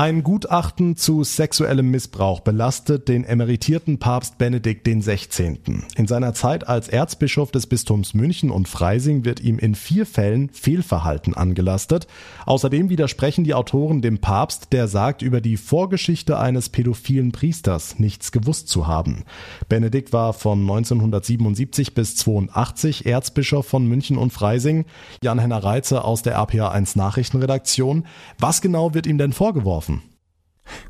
Ein 0.00 0.22
Gutachten 0.22 0.96
zu 0.96 1.24
sexuellem 1.24 1.90
Missbrauch 1.90 2.40
belastet 2.40 3.06
den 3.06 3.22
emeritierten 3.22 3.98
Papst 3.98 4.38
Benedikt 4.38 4.88
XVI. 4.88 5.58
In 5.94 6.06
seiner 6.06 6.32
Zeit 6.32 6.66
als 6.66 6.88
Erzbischof 6.88 7.50
des 7.50 7.66
Bistums 7.66 8.14
München 8.14 8.50
und 8.50 8.66
Freising 8.66 9.26
wird 9.26 9.40
ihm 9.40 9.58
in 9.58 9.74
vier 9.74 10.06
Fällen 10.06 10.48
Fehlverhalten 10.54 11.34
angelastet. 11.34 12.06
Außerdem 12.46 12.88
widersprechen 12.88 13.44
die 13.44 13.52
Autoren 13.52 14.00
dem 14.00 14.20
Papst, 14.20 14.68
der 14.72 14.88
sagt, 14.88 15.20
über 15.20 15.42
die 15.42 15.58
Vorgeschichte 15.58 16.38
eines 16.38 16.70
pädophilen 16.70 17.32
Priesters 17.32 17.98
nichts 17.98 18.32
gewusst 18.32 18.70
zu 18.70 18.86
haben. 18.86 19.24
Benedikt 19.68 20.14
war 20.14 20.32
von 20.32 20.60
1977 20.60 21.92
bis 21.92 22.16
82 22.16 23.04
Erzbischof 23.04 23.66
von 23.66 23.84
München 23.84 24.16
und 24.16 24.32
Freising. 24.32 24.86
Jan-Henner 25.22 25.62
Reitze 25.62 26.04
aus 26.04 26.22
der 26.22 26.38
RPA1 26.38 26.96
Nachrichtenredaktion. 26.96 28.06
Was 28.38 28.62
genau 28.62 28.94
wird 28.94 29.06
ihm 29.06 29.18
denn 29.18 29.34
vorgeworfen? 29.34 29.89
schaffen. 29.90 30.19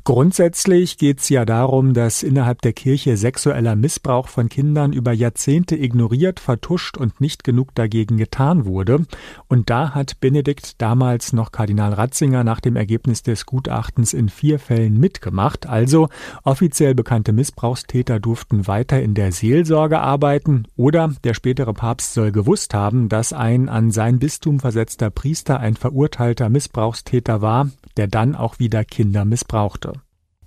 Grundsätzlich 0.03 0.97
geht 0.97 1.19
es 1.19 1.29
ja 1.29 1.45
darum, 1.45 1.93
dass 1.93 2.23
innerhalb 2.23 2.61
der 2.61 2.73
Kirche 2.73 3.17
sexueller 3.17 3.75
Missbrauch 3.75 4.27
von 4.27 4.49
Kindern 4.49 4.93
über 4.93 5.11
Jahrzehnte 5.11 5.75
ignoriert, 5.75 6.39
vertuscht 6.39 6.97
und 6.97 7.21
nicht 7.21 7.43
genug 7.43 7.75
dagegen 7.75 8.17
getan 8.17 8.65
wurde. 8.65 9.05
Und 9.47 9.69
da 9.69 9.93
hat 9.93 10.19
Benedikt 10.19 10.81
damals 10.81 11.33
noch 11.33 11.51
Kardinal 11.51 11.93
Ratzinger 11.93 12.43
nach 12.43 12.59
dem 12.59 12.75
Ergebnis 12.75 13.23
des 13.23 13.45
Gutachtens 13.45 14.13
in 14.13 14.29
vier 14.29 14.59
Fällen 14.59 14.99
mitgemacht. 14.99 15.67
Also 15.67 16.09
offiziell 16.43 16.95
bekannte 16.95 17.33
Missbrauchstäter 17.33 18.19
durften 18.19 18.67
weiter 18.67 19.01
in 19.01 19.13
der 19.13 19.31
Seelsorge 19.31 19.99
arbeiten 19.99 20.65
oder 20.75 21.13
der 21.23 21.33
spätere 21.33 21.73
Papst 21.73 22.13
soll 22.13 22.31
gewusst 22.31 22.73
haben, 22.73 23.09
dass 23.09 23.33
ein 23.33 23.69
an 23.69 23.91
sein 23.91 24.19
Bistum 24.19 24.59
versetzter 24.59 25.09
Priester 25.09 25.59
ein 25.59 25.75
verurteilter 25.75 26.49
Missbrauchstäter 26.49 27.41
war, 27.41 27.69
der 27.97 28.07
dann 28.07 28.35
auch 28.35 28.59
wieder 28.59 28.83
Kinder 28.83 29.25
missbrauchte. 29.71 29.93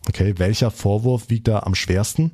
Okay, 0.08 0.34
welcher 0.36 0.70
Vorwurf 0.70 1.30
wiegt 1.30 1.48
da 1.48 1.60
am 1.60 1.74
schwersten? 1.74 2.32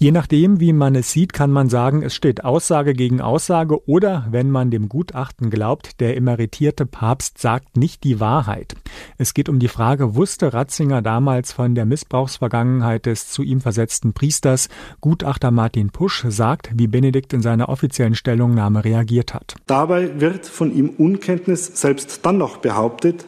Je 0.00 0.10
nachdem, 0.10 0.58
wie 0.58 0.72
man 0.72 0.96
es 0.96 1.12
sieht, 1.12 1.32
kann 1.32 1.52
man 1.52 1.68
sagen, 1.68 2.02
es 2.02 2.12
steht 2.12 2.42
Aussage 2.42 2.92
gegen 2.92 3.20
Aussage 3.20 3.86
oder, 3.88 4.26
wenn 4.28 4.50
man 4.50 4.72
dem 4.72 4.88
Gutachten 4.88 5.48
glaubt, 5.48 6.00
der 6.00 6.16
emeritierte 6.16 6.86
Papst 6.86 7.38
sagt 7.38 7.76
nicht 7.76 8.02
die 8.02 8.18
Wahrheit. 8.18 8.74
Es 9.16 9.32
geht 9.32 9.48
um 9.48 9.60
die 9.60 9.68
Frage, 9.68 10.16
wusste 10.16 10.52
Ratzinger 10.52 11.02
damals 11.02 11.52
von 11.52 11.76
der 11.76 11.86
Missbrauchsvergangenheit 11.86 13.06
des 13.06 13.30
zu 13.30 13.44
ihm 13.44 13.60
versetzten 13.60 14.12
Priesters? 14.12 14.70
Gutachter 15.00 15.52
Martin 15.52 15.90
Pusch 15.90 16.24
sagt, 16.26 16.70
wie 16.74 16.88
Benedikt 16.88 17.32
in 17.32 17.42
seiner 17.42 17.68
offiziellen 17.68 18.16
Stellungnahme 18.16 18.84
reagiert 18.84 19.34
hat. 19.34 19.54
Dabei 19.68 20.20
wird 20.20 20.46
von 20.46 20.74
ihm 20.74 20.88
Unkenntnis 20.98 21.80
selbst 21.80 22.26
dann 22.26 22.38
noch 22.38 22.56
behauptet, 22.56 23.24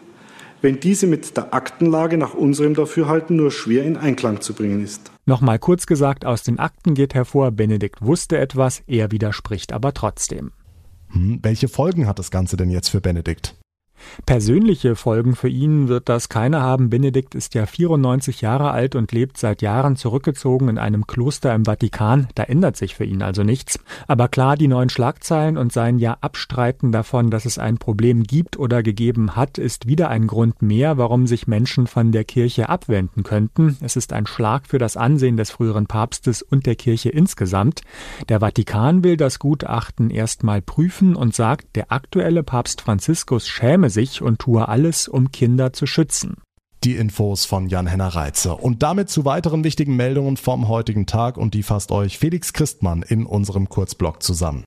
wenn 0.63 0.81
diese 0.81 1.07
mit 1.07 1.37
der 1.37 1.53
Aktenlage 1.53 2.17
nach 2.17 2.35
unserem 2.35 2.75
Dafürhalten 2.75 3.37
nur 3.37 3.51
schwer 3.51 3.85
in 3.85 3.97
Einklang 3.97 4.41
zu 4.41 4.55
bringen 4.55 4.83
ist. 4.83 5.11
Nochmal 5.27 5.59
kurz 5.59 5.87
gesagt, 5.87 6.25
aus 6.25 6.43
den 6.43 6.59
Akten 6.59 6.95
geht 6.95 7.15
hervor, 7.15 7.51
Benedikt 7.51 8.03
wusste 8.03 8.39
etwas, 8.39 8.83
er 8.87 9.11
widerspricht 9.13 9.73
aber 9.73 9.93
trotzdem. 9.93 10.53
Hm, 11.09 11.41
welche 11.43 11.69
Folgen 11.69 12.07
hat 12.07 12.19
das 12.19 12.31
Ganze 12.31 12.57
denn 12.57 12.71
jetzt 12.71 12.89
für 12.89 13.01
Benedikt? 13.01 13.55
Persönliche 14.27 14.97
Folgen 14.97 15.37
für 15.37 15.49
ihn 15.49 15.89
wird 15.89 16.09
das 16.09 16.29
keine 16.29 16.61
haben. 16.61 16.91
Benedikt 16.91 17.35
ist 17.35 17.55
ja 17.55 17.67
94 17.67 18.41
Jahre 18.41 18.71
alt 18.71 18.95
und 18.95 19.13
lebt 19.13 19.39
seit 19.39 19.63
Jahren 19.63 19.97
zurückgezogen 19.97 20.69
in 20.69 20.79
einem 20.79 21.07
Kloster 21.07 21.55
im 21.55 21.65
Vatikan. 21.65 22.29
Da 22.35 22.45
ändert 22.45 22.77
sich 22.77 22.95
für 22.95 23.05
ihn 23.05 23.23
also 23.23 23.43
nichts. 23.43 23.79
Aber 24.07 24.29
klar, 24.29 24.57
die 24.57 24.69
neuen 24.69 24.89
Schlagzeilen 24.89 25.57
und 25.57 25.73
sein 25.73 25.99
ja 25.99 26.17
Abstreiten 26.21 26.93
davon, 26.93 27.31
dass 27.31 27.45
es 27.45 27.59
ein 27.59 27.79
Problem 27.79 28.23
gibt 28.23 28.59
oder 28.59 28.83
gegeben 28.83 29.37
hat, 29.37 29.59
ist 29.59 29.87
wieder 29.87 30.09
ein 30.09 30.27
Grund 30.27 30.63
mehr, 30.63 30.99
warum 30.99 31.27
sich 31.27 31.47
Menschen 31.47 31.87
von 31.87 32.13
der 32.13 32.25
Kirche 32.25 32.69
abwenden 32.69 33.23
könnten. 33.23 33.77
Es 33.81 33.97
ist 33.97 34.13
ein 34.13 34.27
Schlag 34.27 34.67
für 34.67 34.79
das 34.79 34.97
Ansehen 34.97 35.37
des 35.37 35.51
früheren 35.51 35.87
Papstes 35.87 36.43
und 36.43 36.67
der 36.67 36.77
Kirche 36.77 37.11
insgesamt. 37.11 37.83
Der 38.29 38.41
Vatikan 38.41 39.05
will 39.05 39.17
das 39.17 39.39
Gutachten 39.39 40.11
erstmal 40.11 40.63
prüfen 40.63 41.17
und 41.17 41.35
sagt, 41.35 41.77
der 41.77 41.93
aktuelle 41.93 42.43
Papst 42.43 42.81
Franziskus 42.81 43.49
schäme 43.49 43.91
sich 43.93 44.21
und 44.23 44.41
tue 44.41 44.67
alles, 44.67 45.07
um 45.07 45.31
Kinder 45.31 45.73
zu 45.73 45.87
schützen. 45.87 46.39
Die 46.83 46.97
Infos 46.97 47.45
von 47.45 47.69
Jan-Henner 47.69 48.09
Reitze. 48.09 48.57
Und 48.57 48.83
damit 48.83 49.09
zu 49.09 49.25
weiteren 49.25 49.63
wichtigen 49.63 49.95
Meldungen 49.95 50.37
vom 50.37 50.67
heutigen 50.67 51.07
Tag 51.07 51.37
und 51.37 51.55
die 51.55 51.63
fasst 51.63 51.93
euch 51.93 52.19
Felix 52.19 52.53
Christmann 52.53 53.03
in 53.03 53.25
unserem 53.25 53.69
Kurzblog 53.69 54.21
zusammen. 54.21 54.65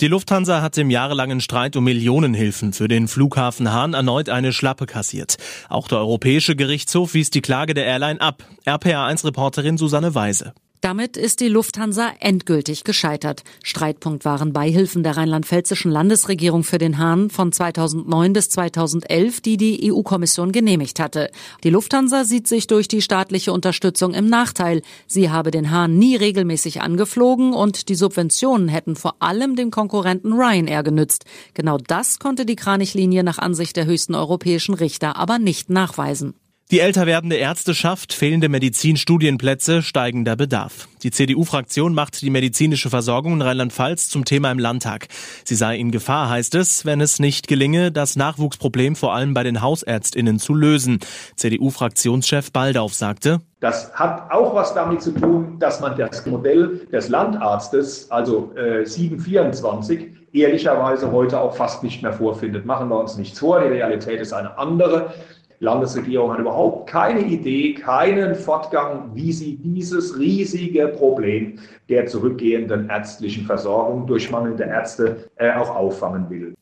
Die 0.00 0.08
Lufthansa 0.08 0.60
hat 0.60 0.76
im 0.76 0.90
jahrelangen 0.90 1.40
Streit 1.40 1.76
um 1.76 1.84
Millionenhilfen 1.84 2.74
für 2.74 2.88
den 2.88 3.08
Flughafen 3.08 3.72
Hahn 3.72 3.94
erneut 3.94 4.28
eine 4.28 4.52
Schlappe 4.52 4.84
kassiert. 4.86 5.36
Auch 5.70 5.88
der 5.88 5.98
Europäische 5.98 6.54
Gerichtshof 6.54 7.14
wies 7.14 7.30
die 7.30 7.40
Klage 7.40 7.72
der 7.72 7.86
Airline 7.86 8.20
ab. 8.20 8.44
RPA1-Reporterin 8.66 9.78
Susanne 9.78 10.14
Weise. 10.14 10.52
Damit 10.80 11.16
ist 11.16 11.40
die 11.40 11.48
Lufthansa 11.48 12.12
endgültig 12.20 12.84
gescheitert. 12.84 13.42
Streitpunkt 13.62 14.24
waren 14.24 14.52
Beihilfen 14.52 15.02
der 15.02 15.16
rheinland-pfälzischen 15.16 15.90
Landesregierung 15.90 16.64
für 16.64 16.78
den 16.78 16.98
Hahn 16.98 17.30
von 17.30 17.50
2009 17.50 18.32
bis 18.32 18.50
2011, 18.50 19.40
die 19.40 19.56
die 19.56 19.90
EU-Kommission 19.92 20.52
genehmigt 20.52 21.00
hatte. 21.00 21.30
Die 21.64 21.70
Lufthansa 21.70 22.24
sieht 22.24 22.46
sich 22.46 22.66
durch 22.66 22.88
die 22.88 23.02
staatliche 23.02 23.52
Unterstützung 23.52 24.14
im 24.14 24.26
Nachteil. 24.26 24.82
Sie 25.06 25.30
habe 25.30 25.50
den 25.50 25.70
Hahn 25.70 25.98
nie 25.98 26.16
regelmäßig 26.16 26.82
angeflogen 26.82 27.52
und 27.52 27.88
die 27.88 27.94
Subventionen 27.94 28.68
hätten 28.68 28.96
vor 28.96 29.16
allem 29.20 29.56
dem 29.56 29.70
Konkurrenten 29.70 30.34
Ryanair 30.34 30.82
genützt. 30.82 31.24
Genau 31.54 31.78
das 31.78 32.18
konnte 32.18 32.44
die 32.44 32.56
Kranichlinie 32.56 33.24
nach 33.24 33.38
Ansicht 33.38 33.76
der 33.76 33.86
höchsten 33.86 34.14
europäischen 34.14 34.74
Richter 34.74 35.16
aber 35.16 35.38
nicht 35.38 35.70
nachweisen. 35.70 36.34
Die 36.72 36.80
älter 36.80 37.06
werdende 37.06 37.36
Ärzteschaft, 37.36 38.12
fehlende 38.12 38.48
Medizinstudienplätze, 38.48 39.82
steigender 39.82 40.34
Bedarf. 40.34 40.88
Die 41.04 41.12
CDU-Fraktion 41.12 41.94
macht 41.94 42.20
die 42.20 42.28
medizinische 42.28 42.90
Versorgung 42.90 43.34
in 43.34 43.42
Rheinland-Pfalz 43.42 44.08
zum 44.08 44.24
Thema 44.24 44.50
im 44.50 44.58
Landtag. 44.58 45.06
Sie 45.44 45.54
sei 45.54 45.76
in 45.76 45.92
Gefahr, 45.92 46.28
heißt 46.28 46.56
es, 46.56 46.84
wenn 46.84 47.00
es 47.00 47.20
nicht 47.20 47.46
gelinge, 47.46 47.92
das 47.92 48.16
Nachwuchsproblem 48.16 48.96
vor 48.96 49.14
allem 49.14 49.32
bei 49.32 49.44
den 49.44 49.62
Hausärztinnen 49.62 50.40
zu 50.40 50.54
lösen. 50.54 50.98
CDU-Fraktionschef 51.36 52.50
Baldauf 52.50 52.94
sagte, 52.94 53.42
das 53.60 53.92
hat 53.94 54.32
auch 54.32 54.52
was 54.56 54.74
damit 54.74 55.02
zu 55.02 55.12
tun, 55.12 55.60
dass 55.60 55.80
man 55.80 55.96
das 55.96 56.26
Modell 56.26 56.80
des 56.90 57.08
Landarztes, 57.08 58.10
also 58.10 58.52
äh, 58.56 58.84
724, 58.84 60.08
ehrlicherweise 60.32 61.12
heute 61.12 61.38
auch 61.38 61.54
fast 61.54 61.84
nicht 61.84 62.02
mehr 62.02 62.12
vorfindet. 62.12 62.66
Machen 62.66 62.88
wir 62.88 62.98
uns 62.98 63.16
nichts 63.16 63.38
vor, 63.38 63.60
die 63.60 63.68
Realität 63.68 64.20
ist 64.20 64.32
eine 64.32 64.58
andere. 64.58 65.14
Landesregierung 65.60 66.32
hat 66.32 66.40
überhaupt 66.40 66.88
keine 66.90 67.20
Idee, 67.20 67.74
keinen 67.74 68.34
Fortgang, 68.34 69.10
wie 69.14 69.32
sie 69.32 69.56
dieses 69.56 70.18
riesige 70.18 70.88
Problem 70.88 71.58
der 71.88 72.06
zurückgehenden 72.06 72.88
ärztlichen 72.90 73.44
Versorgung 73.44 74.06
durch 74.06 74.30
mangelnde 74.30 74.64
Ärzte 74.64 75.30
äh, 75.36 75.52
auch 75.52 75.74
auffangen 75.74 76.28
will. 76.28 76.54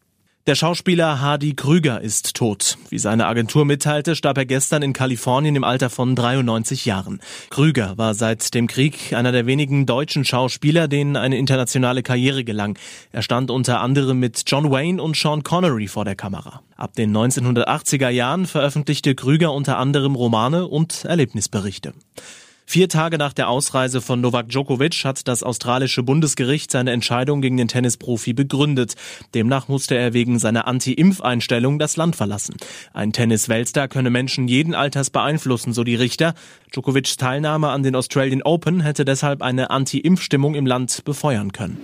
Der 0.46 0.56
Schauspieler 0.56 1.22
Hardy 1.22 1.54
Krüger 1.54 2.02
ist 2.02 2.36
tot. 2.36 2.76
Wie 2.90 2.98
seine 2.98 3.24
Agentur 3.28 3.64
mitteilte, 3.64 4.14
starb 4.14 4.36
er 4.36 4.44
gestern 4.44 4.82
in 4.82 4.92
Kalifornien 4.92 5.56
im 5.56 5.64
Alter 5.64 5.88
von 5.88 6.14
93 6.14 6.84
Jahren. 6.84 7.20
Krüger 7.48 7.96
war 7.96 8.12
seit 8.12 8.52
dem 8.52 8.66
Krieg 8.66 9.14
einer 9.14 9.32
der 9.32 9.46
wenigen 9.46 9.86
deutschen 9.86 10.26
Schauspieler, 10.26 10.86
denen 10.86 11.16
eine 11.16 11.38
internationale 11.38 12.02
Karriere 12.02 12.44
gelang. 12.44 12.78
Er 13.10 13.22
stand 13.22 13.50
unter 13.50 13.80
anderem 13.80 14.20
mit 14.20 14.42
John 14.46 14.70
Wayne 14.70 15.02
und 15.02 15.16
Sean 15.16 15.44
Connery 15.44 15.88
vor 15.88 16.04
der 16.04 16.14
Kamera. 16.14 16.60
Ab 16.76 16.92
den 16.92 17.16
1980er 17.16 18.10
Jahren 18.10 18.44
veröffentlichte 18.44 19.14
Krüger 19.14 19.50
unter 19.50 19.78
anderem 19.78 20.14
Romane 20.14 20.68
und 20.68 21.06
Erlebnisberichte. 21.06 21.94
Vier 22.66 22.88
Tage 22.88 23.18
nach 23.18 23.32
der 23.32 23.48
Ausreise 23.48 24.00
von 24.00 24.20
Novak 24.20 24.48
Djokovic 24.48 25.04
hat 25.04 25.28
das 25.28 25.42
australische 25.42 26.02
Bundesgericht 26.02 26.70
seine 26.70 26.92
Entscheidung 26.92 27.42
gegen 27.42 27.56
den 27.56 27.68
Tennisprofi 27.68 28.32
begründet. 28.32 28.94
Demnach 29.34 29.68
musste 29.68 29.96
er 29.96 30.12
wegen 30.14 30.38
seiner 30.38 30.66
Anti-Impf-Einstellung 30.66 31.78
das 31.78 31.96
Land 31.96 32.16
verlassen. 32.16 32.56
Ein 32.92 33.12
Tennis-Weltstar 33.12 33.88
könne 33.88 34.10
Menschen 34.10 34.48
jeden 34.48 34.74
Alters 34.74 35.10
beeinflussen, 35.10 35.72
so 35.72 35.84
die 35.84 35.94
Richter. 35.94 36.34
Djokovics 36.72 37.16
Teilnahme 37.16 37.68
an 37.68 37.82
den 37.82 37.94
Australian 37.94 38.42
Open 38.42 38.80
hätte 38.80 39.04
deshalb 39.04 39.42
eine 39.42 39.70
Anti-Impf-Stimmung 39.70 40.54
im 40.54 40.66
Land 40.66 41.04
befeuern 41.04 41.52
können. 41.52 41.78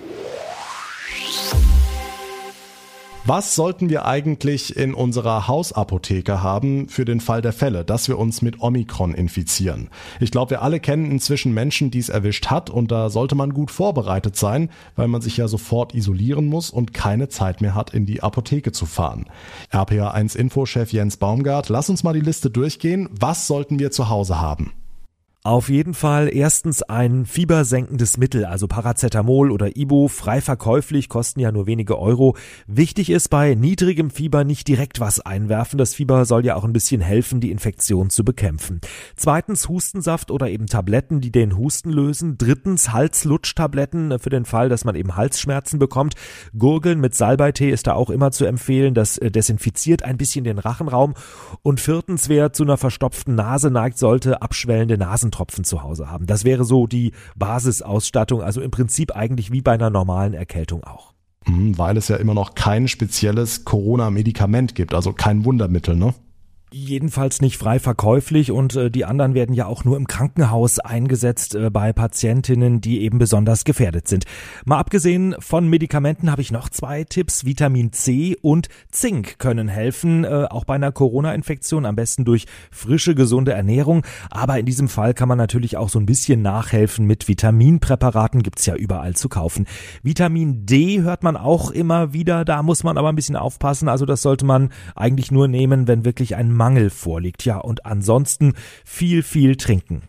Was 3.23 3.53
sollten 3.53 3.91
wir 3.91 4.05
eigentlich 4.05 4.75
in 4.75 4.95
unserer 4.95 5.47
Hausapotheke 5.47 6.41
haben 6.41 6.89
für 6.89 7.05
den 7.05 7.19
Fall 7.19 7.43
der 7.43 7.53
Fälle, 7.53 7.85
dass 7.85 8.07
wir 8.07 8.17
uns 8.17 8.41
mit 8.41 8.61
Omikron 8.61 9.13
infizieren? 9.13 9.89
Ich 10.19 10.31
glaube, 10.31 10.49
wir 10.49 10.63
alle 10.63 10.79
kennen 10.79 11.11
inzwischen 11.11 11.53
Menschen, 11.53 11.91
die 11.91 11.99
es 11.99 12.09
erwischt 12.09 12.47
hat 12.47 12.71
und 12.71 12.91
da 12.91 13.11
sollte 13.11 13.35
man 13.35 13.53
gut 13.53 13.69
vorbereitet 13.69 14.35
sein, 14.37 14.71
weil 14.95 15.07
man 15.07 15.21
sich 15.21 15.37
ja 15.37 15.47
sofort 15.47 15.93
isolieren 15.93 16.47
muss 16.47 16.71
und 16.71 16.95
keine 16.95 17.29
Zeit 17.29 17.61
mehr 17.61 17.75
hat, 17.75 17.93
in 17.93 18.07
die 18.07 18.23
Apotheke 18.23 18.71
zu 18.71 18.87
fahren. 18.87 19.27
RPA1 19.71 20.35
Infochef 20.35 20.91
Jens 20.91 21.17
Baumgart, 21.17 21.69
lass 21.69 21.91
uns 21.91 22.03
mal 22.03 22.13
die 22.13 22.21
Liste 22.21 22.49
durchgehen. 22.49 23.07
Was 23.11 23.45
sollten 23.45 23.77
wir 23.77 23.91
zu 23.91 24.09
Hause 24.09 24.41
haben? 24.41 24.73
Auf 25.43 25.69
jeden 25.69 25.95
Fall 25.95 26.29
erstens 26.31 26.83
ein 26.83 27.25
fiebersenkendes 27.25 28.17
Mittel, 28.17 28.45
also 28.45 28.67
Paracetamol 28.67 29.49
oder 29.49 29.75
Ibo, 29.75 30.07
frei 30.07 30.39
verkäuflich, 30.39 31.09
kosten 31.09 31.39
ja 31.39 31.51
nur 31.51 31.65
wenige 31.65 31.97
Euro. 31.97 32.37
Wichtig 32.67 33.09
ist 33.09 33.29
bei 33.29 33.55
niedrigem 33.55 34.11
Fieber 34.11 34.43
nicht 34.43 34.67
direkt 34.67 34.99
was 34.99 35.19
einwerfen. 35.19 35.79
Das 35.79 35.95
Fieber 35.95 36.25
soll 36.25 36.45
ja 36.45 36.55
auch 36.55 36.63
ein 36.63 36.73
bisschen 36.73 37.01
helfen, 37.01 37.41
die 37.41 37.49
Infektion 37.49 38.11
zu 38.11 38.23
bekämpfen. 38.23 38.81
Zweitens 39.15 39.67
Hustensaft 39.67 40.29
oder 40.29 40.47
eben 40.47 40.67
Tabletten, 40.67 41.21
die 41.21 41.31
den 41.31 41.57
Husten 41.57 41.89
lösen. 41.89 42.37
Drittens 42.37 42.91
Halslutschtabletten 42.91 44.19
für 44.19 44.29
den 44.29 44.45
Fall, 44.45 44.69
dass 44.69 44.85
man 44.85 44.93
eben 44.93 45.15
Halsschmerzen 45.15 45.79
bekommt. 45.79 46.13
Gurgeln 46.55 46.99
mit 46.99 47.15
Salbeitee 47.15 47.71
ist 47.71 47.87
da 47.87 47.93
auch 47.93 48.11
immer 48.11 48.29
zu 48.29 48.45
empfehlen. 48.45 48.93
Das 48.93 49.17
äh, 49.17 49.31
desinfiziert 49.31 50.03
ein 50.03 50.17
bisschen 50.17 50.43
den 50.43 50.59
Rachenraum. 50.59 51.15
Und 51.63 51.79
viertens, 51.79 52.29
wer 52.29 52.53
zu 52.53 52.61
einer 52.61 52.77
verstopften 52.77 53.33
Nase 53.33 53.71
neigt, 53.71 53.97
sollte 53.97 54.43
abschwellende 54.43 54.99
Nasen 54.99 55.30
Nasentropfen 55.31 55.63
zu 55.63 55.83
Hause 55.83 56.09
haben. 56.09 56.25
Das 56.27 56.43
wäre 56.43 56.65
so 56.65 56.87
die 56.87 57.13
Basisausstattung, 57.35 58.41
also 58.41 58.61
im 58.61 58.71
Prinzip 58.71 59.15
eigentlich 59.15 59.51
wie 59.51 59.61
bei 59.61 59.73
einer 59.73 59.89
normalen 59.89 60.33
Erkältung 60.33 60.83
auch. 60.83 61.13
Mhm, 61.47 61.77
weil 61.77 61.97
es 61.97 62.07
ja 62.09 62.17
immer 62.17 62.33
noch 62.33 62.53
kein 62.53 62.87
spezielles 62.87 63.65
Corona-Medikament 63.65 64.75
gibt, 64.75 64.93
also 64.93 65.13
kein 65.13 65.45
Wundermittel, 65.45 65.95
ne? 65.95 66.13
Jedenfalls 66.73 67.41
nicht 67.41 67.57
frei 67.57 67.79
verkäuflich 67.79 68.49
und 68.49 68.77
äh, 68.77 68.89
die 68.89 69.03
anderen 69.03 69.33
werden 69.33 69.53
ja 69.53 69.65
auch 69.65 69.83
nur 69.83 69.97
im 69.97 70.07
Krankenhaus 70.07 70.79
eingesetzt 70.79 71.53
äh, 71.53 71.69
bei 71.69 71.91
Patientinnen, 71.91 72.79
die 72.79 73.01
eben 73.01 73.17
besonders 73.17 73.65
gefährdet 73.65 74.07
sind. 74.07 74.23
Mal 74.63 74.79
abgesehen 74.79 75.35
von 75.39 75.67
Medikamenten 75.67 76.31
habe 76.31 76.41
ich 76.41 76.49
noch 76.49 76.69
zwei 76.69 77.03
Tipps. 77.03 77.43
Vitamin 77.43 77.91
C 77.91 78.37
und 78.41 78.69
Zink 78.89 79.37
können 79.37 79.67
helfen, 79.67 80.23
äh, 80.23 80.47
auch 80.49 80.63
bei 80.63 80.75
einer 80.75 80.93
Corona-Infektion, 80.93 81.85
am 81.85 81.97
besten 81.97 82.23
durch 82.23 82.45
frische, 82.71 83.15
gesunde 83.15 83.51
Ernährung. 83.51 84.05
Aber 84.29 84.57
in 84.57 84.65
diesem 84.65 84.87
Fall 84.87 85.13
kann 85.13 85.27
man 85.27 85.37
natürlich 85.37 85.75
auch 85.75 85.89
so 85.89 85.99
ein 85.99 86.05
bisschen 86.05 86.41
nachhelfen 86.41 87.05
mit 87.05 87.27
Vitaminpräparaten, 87.27 88.43
gibt's 88.43 88.65
ja 88.65 88.75
überall 88.75 89.13
zu 89.17 89.27
kaufen. 89.27 89.67
Vitamin 90.03 90.65
D 90.65 91.01
hört 91.01 91.23
man 91.23 91.35
auch 91.35 91.69
immer 91.69 92.13
wieder, 92.13 92.45
da 92.45 92.63
muss 92.63 92.85
man 92.85 92.97
aber 92.97 93.09
ein 93.09 93.15
bisschen 93.17 93.35
aufpassen. 93.35 93.89
Also 93.89 94.05
das 94.05 94.21
sollte 94.21 94.45
man 94.45 94.69
eigentlich 94.95 95.31
nur 95.31 95.49
nehmen, 95.49 95.89
wenn 95.89 96.05
wirklich 96.05 96.37
ein 96.37 96.60
Mangel 96.61 96.91
vorliegt. 96.91 97.43
Ja, 97.43 97.57
und 97.57 97.87
ansonsten 97.87 98.53
viel, 98.85 99.23
viel 99.23 99.55
trinken. 99.55 100.03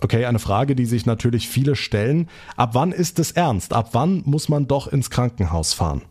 Okay, 0.00 0.26
eine 0.26 0.38
Frage, 0.38 0.76
die 0.76 0.86
sich 0.86 1.06
natürlich 1.06 1.48
viele 1.48 1.74
stellen. 1.74 2.28
Ab 2.56 2.70
wann 2.74 2.92
ist 2.92 3.18
es 3.18 3.32
ernst? 3.32 3.72
Ab 3.72 3.88
wann 3.94 4.22
muss 4.24 4.48
man 4.48 4.68
doch 4.68 4.86
ins 4.86 5.10
Krankenhaus 5.10 5.74
fahren? 5.74 6.02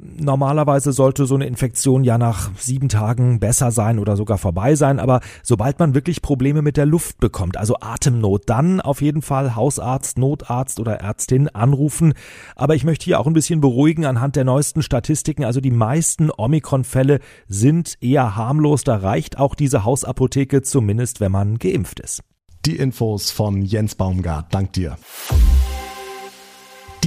Normalerweise 0.00 0.92
sollte 0.92 1.26
so 1.26 1.34
eine 1.34 1.46
Infektion 1.46 2.04
ja 2.04 2.18
nach 2.18 2.50
sieben 2.56 2.88
Tagen 2.88 3.40
besser 3.40 3.72
sein 3.72 3.98
oder 3.98 4.16
sogar 4.16 4.38
vorbei 4.38 4.76
sein, 4.76 5.00
aber 5.00 5.20
sobald 5.42 5.80
man 5.80 5.92
wirklich 5.92 6.22
Probleme 6.22 6.62
mit 6.62 6.76
der 6.76 6.86
Luft 6.86 7.18
bekommt, 7.18 7.56
also 7.56 7.76
Atemnot, 7.80 8.44
dann 8.46 8.80
auf 8.80 9.02
jeden 9.02 9.22
Fall 9.22 9.56
Hausarzt, 9.56 10.16
Notarzt 10.16 10.78
oder 10.78 11.00
Ärztin 11.00 11.48
anrufen. 11.48 12.14
Aber 12.54 12.76
ich 12.76 12.84
möchte 12.84 13.06
hier 13.06 13.18
auch 13.18 13.26
ein 13.26 13.32
bisschen 13.32 13.60
beruhigen 13.60 14.06
anhand 14.06 14.36
der 14.36 14.44
neuesten 14.44 14.82
Statistiken. 14.82 15.44
Also 15.44 15.60
die 15.60 15.72
meisten 15.72 16.30
Omikron-Fälle 16.30 17.18
sind 17.48 17.94
eher 18.00 18.36
harmlos. 18.36 18.84
Da 18.84 18.96
reicht 18.96 19.38
auch 19.38 19.56
diese 19.56 19.84
Hausapotheke, 19.84 20.62
zumindest 20.62 21.20
wenn 21.20 21.32
man 21.32 21.58
geimpft 21.58 21.98
ist. 21.98 22.22
Die 22.66 22.76
Infos 22.76 23.32
von 23.32 23.62
Jens 23.62 23.96
Baumgart. 23.96 24.54
Dank 24.54 24.74
dir. 24.74 24.96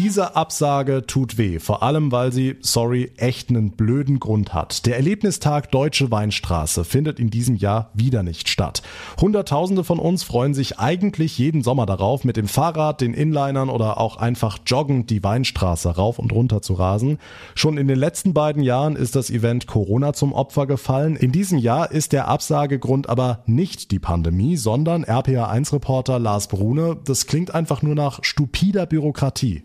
Diese 0.04 0.36
Absage 0.36 1.06
tut 1.06 1.38
weh, 1.38 1.60
vor 1.60 1.84
allem 1.84 2.12
weil 2.12 2.34
sie, 2.34 2.56
sorry, 2.62 3.12
echt 3.18 3.50
einen 3.50 3.70
blöden 3.70 4.20
Grund 4.20 4.52
hat. 4.52 4.88
Der 4.88 4.96
Erlebnistag 4.96 5.70
Deutsche 5.70 6.10
Weinstraße 6.10 6.86
findet 6.86 7.20
in 7.20 7.30
diesem 7.30 7.56
Jahr 7.56 7.92
wieder 7.94 8.24
nicht 8.24 8.50
statt. 8.50 8.82
Hunderttausende 9.22 9.84
von 9.84 10.00
uns 10.00 10.24
freuen 10.24 10.56
sich 10.56 10.80
eigentlich 10.80 11.38
jeden 11.38 11.62
Sommer 11.62 11.86
darauf, 11.86 12.24
mit 12.24 12.36
dem 12.36 12.48
Fahrrad, 12.48 13.00
den 13.00 13.14
Inlinern 13.14 13.70
oder 13.70 14.00
auch 14.00 14.18
einfach 14.18 14.58
joggend 14.66 15.12
die 15.12 15.24
Weinstraße 15.24 15.90
rauf 15.90 16.18
und 16.18 16.34
runter 16.34 16.64
zu 16.64 16.74
rasen. 16.74 17.20
Schon 17.54 17.78
in 17.78 17.88
den 17.88 18.00
letzten 18.00 18.34
beiden 18.34 18.64
Jahren 18.64 18.96
ist 18.96 19.16
das 19.16 19.30
Event 19.30 19.68
Corona 19.68 20.14
zum 20.14 20.34
Opfer 20.34 20.66
gefallen. 20.66 21.16
In 21.16 21.32
diesem 21.32 21.60
Jahr 21.60 21.92
ist 21.92 22.12
der 22.12 22.28
Absagegrund 22.28 23.08
aber 23.08 23.44
nicht 23.46 23.92
die 23.92 24.00
Pandemie, 24.00 24.58
sondern 24.58 25.06
RPA1-Reporter 25.06 26.18
Lars 26.18 26.48
Brune. 26.48 26.98
Das 27.06 27.28
klingt 27.28 27.54
einfach 27.54 27.84
nur 27.84 27.94
nach 27.94 28.24
stupider 28.24 28.88
Bürokratie. 28.88 29.62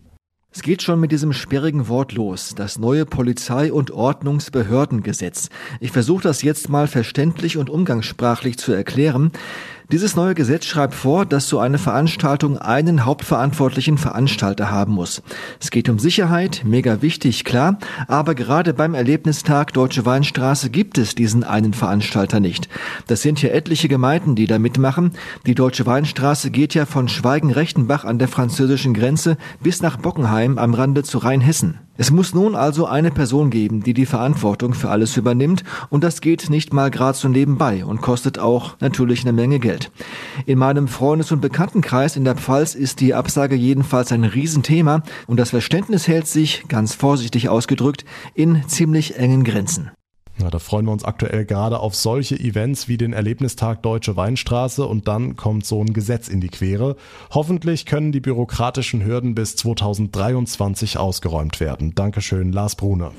Es 0.57 0.63
geht 0.63 0.81
schon 0.81 1.01
mit 1.01 1.13
diesem 1.13 1.35
sperrigen 1.35 1.87
Wort 1.87 2.13
los, 2.15 2.55
das 2.57 2.79
neue 2.79 3.05
Polizei- 3.05 3.71
und 3.71 3.91
Ordnungsbehördengesetz. 3.91 5.51
Ich 5.81 5.93
versuche 5.93 6.23
das 6.23 6.41
jetzt 6.41 6.71
mal 6.71 6.89
verständlich 6.89 7.59
und 7.59 7.69
umgangssprachlich 7.69 8.57
zu 8.57 8.73
erklären. 8.73 9.33
Dieses 9.93 10.17
neue 10.17 10.35
Gesetz 10.35 10.65
schreibt 10.65 10.95
vor, 10.95 11.25
dass 11.25 11.49
so 11.49 11.61
eine 11.61 11.79
Veranstaltung 11.79 12.59
einen 12.59 13.05
hauptverantwortlichen 13.05 13.99
Veranstalter 13.99 14.69
haben 14.69 14.93
muss. 14.93 15.23
Es 15.61 15.71
geht 15.71 15.89
um 15.89 16.01
Sicherheit, 16.01 16.63
mega 16.65 17.03
wichtig, 17.03 17.45
klar, 17.45 17.79
aber 18.09 18.35
gerade 18.35 18.75
beim 18.75 18.95
Erlebnistag 18.95 19.73
Deutsche 19.73 20.05
Weinstraße 20.05 20.71
gibt 20.71 20.99
es 20.99 21.15
diesen 21.15 21.45
einen 21.45 21.73
Veranstalter 21.73 22.41
nicht. 22.41 22.69
Das 23.07 23.23
sind 23.23 23.39
hier 23.39 23.55
etliche 23.55 23.87
Gemeinden, 23.87 24.35
die 24.35 24.49
da 24.49 24.59
mitmachen. 24.59 25.13
Die 25.47 25.55
Deutsche 25.55 25.87
Weinstraße 25.87 26.51
geht 26.51 26.75
ja 26.75 26.85
von 26.85 27.09
Schweigen-Rechtenbach 27.09 28.05
an 28.05 28.19
der 28.19 28.27
französischen 28.27 28.93
Grenze 28.93 29.37
bis 29.63 29.83
nach 29.83 29.99
Bockenheim 29.99 30.59
am 30.59 30.75
Rande 30.75 31.05
zu 31.05 31.19
Rheinhessen. 31.19 31.86
Es 31.99 32.11
muss 32.11 32.35
nun 32.35 32.55
also 32.55 32.87
eine 32.87 33.11
Person 33.11 33.51
geben, 33.51 33.83
die 33.83 33.95
die 33.95 34.07
Verantwortung 34.07 34.75
für 34.75 34.91
alles 34.91 35.17
übernimmt 35.17 35.65
und 35.89 36.05
das 36.05 36.21
geht 36.21 36.51
nicht 36.51 36.73
mal 36.73 36.91
gerade 36.91 37.17
so 37.17 37.29
nebenbei 37.29 37.85
und 37.85 38.03
kostet 38.03 38.39
auch 38.39 38.77
natürlich 38.81 39.23
eine 39.23 39.33
Menge 39.33 39.59
Geld. 39.59 39.91
In 40.45 40.59
meinem 40.59 40.89
Freundes- 40.89 41.33
und 41.33 41.41
Bekanntenkreis 41.41 42.17
in 42.17 42.25
der 42.25 42.37
Pfalz 42.37 42.75
ist 42.75 43.01
die 43.01 43.15
Absage 43.15 43.55
jedenfalls 43.55 44.13
ein 44.13 44.25
Riesenthema 44.25 45.03
und 45.27 45.39
das 45.39 45.51
Verständnis 45.51 46.07
hält 46.07 46.27
sich, 46.27 46.65
ganz 46.69 46.95
vorsichtig 46.95 47.49
ausgedrückt, 47.49 48.05
in 48.35 48.69
ziemlich 48.69 49.17
engen 49.17 49.45
Grenzen. 49.45 49.91
Ja, 50.39 50.51
da 50.51 50.59
freuen 50.59 50.85
wir 50.85 50.93
uns 50.93 51.05
aktuell 51.05 51.47
gerade 51.47 51.81
auf 51.81 51.95
solche 51.95 52.39
Events 52.39 52.89
wie 52.89 52.99
den 52.99 53.15
Erlebnistag 53.15 53.83
Deutsche 53.83 54.17
Weinstraße 54.17 54.85
und 54.85 55.09
dann 55.09 55.37
kommt 55.37 55.65
so 55.65 55.81
ein 55.81 55.95
Gesetz 55.95 56.29
in 56.29 56.43
die 56.43 56.49
Quere. 56.49 56.97
Hoffentlich 57.31 57.87
können 57.87 58.13
die 58.13 58.21
bürokratischen 58.21 59.03
Hürden 59.03 59.35
bis 59.35 59.57
2023 59.57 60.99
ausgeräumt 60.99 61.59
werden. 61.61 61.95
Dankeschön, 61.95 62.53
Lars 62.53 62.77
Brune. 62.77 63.13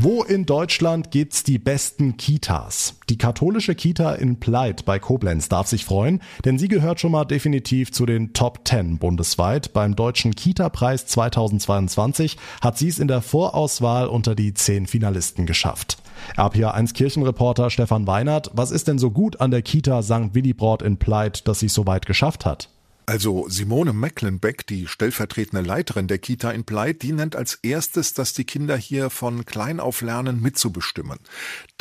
Wo 0.00 0.24
in 0.24 0.44
Deutschland 0.44 1.12
gibt's 1.12 1.44
die 1.44 1.60
besten 1.60 2.16
Kitas? 2.16 2.96
Die 3.08 3.16
katholische 3.16 3.76
Kita 3.76 4.14
in 4.14 4.40
Pleit 4.40 4.84
bei 4.84 4.98
Koblenz 4.98 5.48
darf 5.48 5.68
sich 5.68 5.84
freuen, 5.84 6.20
denn 6.44 6.58
sie 6.58 6.66
gehört 6.66 6.98
schon 6.98 7.12
mal 7.12 7.24
definitiv 7.24 7.92
zu 7.92 8.04
den 8.04 8.32
Top 8.32 8.66
10 8.66 8.98
bundesweit. 8.98 9.72
Beim 9.72 9.94
Deutschen 9.94 10.34
Kita-Preis 10.34 11.06
2022 11.06 12.36
hat 12.60 12.76
sie 12.76 12.88
es 12.88 12.98
in 12.98 13.06
der 13.06 13.22
Vorauswahl 13.22 14.08
unter 14.08 14.34
die 14.34 14.52
10 14.52 14.88
Finalisten 14.88 15.46
geschafft. 15.46 15.98
RPA1 16.36 16.92
Kirchenreporter 16.92 17.70
Stefan 17.70 18.08
Weinert, 18.08 18.50
was 18.52 18.72
ist 18.72 18.88
denn 18.88 18.98
so 18.98 19.12
gut 19.12 19.40
an 19.40 19.52
der 19.52 19.62
Kita 19.62 20.02
St. 20.02 20.34
Willibrord 20.34 20.82
in 20.82 20.96
Pleit, 20.96 21.46
dass 21.46 21.60
sie 21.60 21.66
es 21.66 21.74
so 21.74 21.86
weit 21.86 22.04
geschafft 22.04 22.44
hat? 22.44 22.68
Also 23.06 23.46
Simone 23.48 23.92
Mecklenbeck, 23.92 24.66
die 24.66 24.86
stellvertretende 24.86 25.66
Leiterin 25.66 26.06
der 26.06 26.16
Kita 26.16 26.50
in 26.50 26.64
Pleit, 26.64 27.02
die 27.02 27.12
nennt 27.12 27.36
als 27.36 27.56
erstes, 27.56 28.14
dass 28.14 28.32
die 28.32 28.44
Kinder 28.44 28.78
hier 28.78 29.10
von 29.10 29.44
klein 29.44 29.78
auf 29.78 30.00
lernen, 30.00 30.40
mitzubestimmen. 30.40 31.18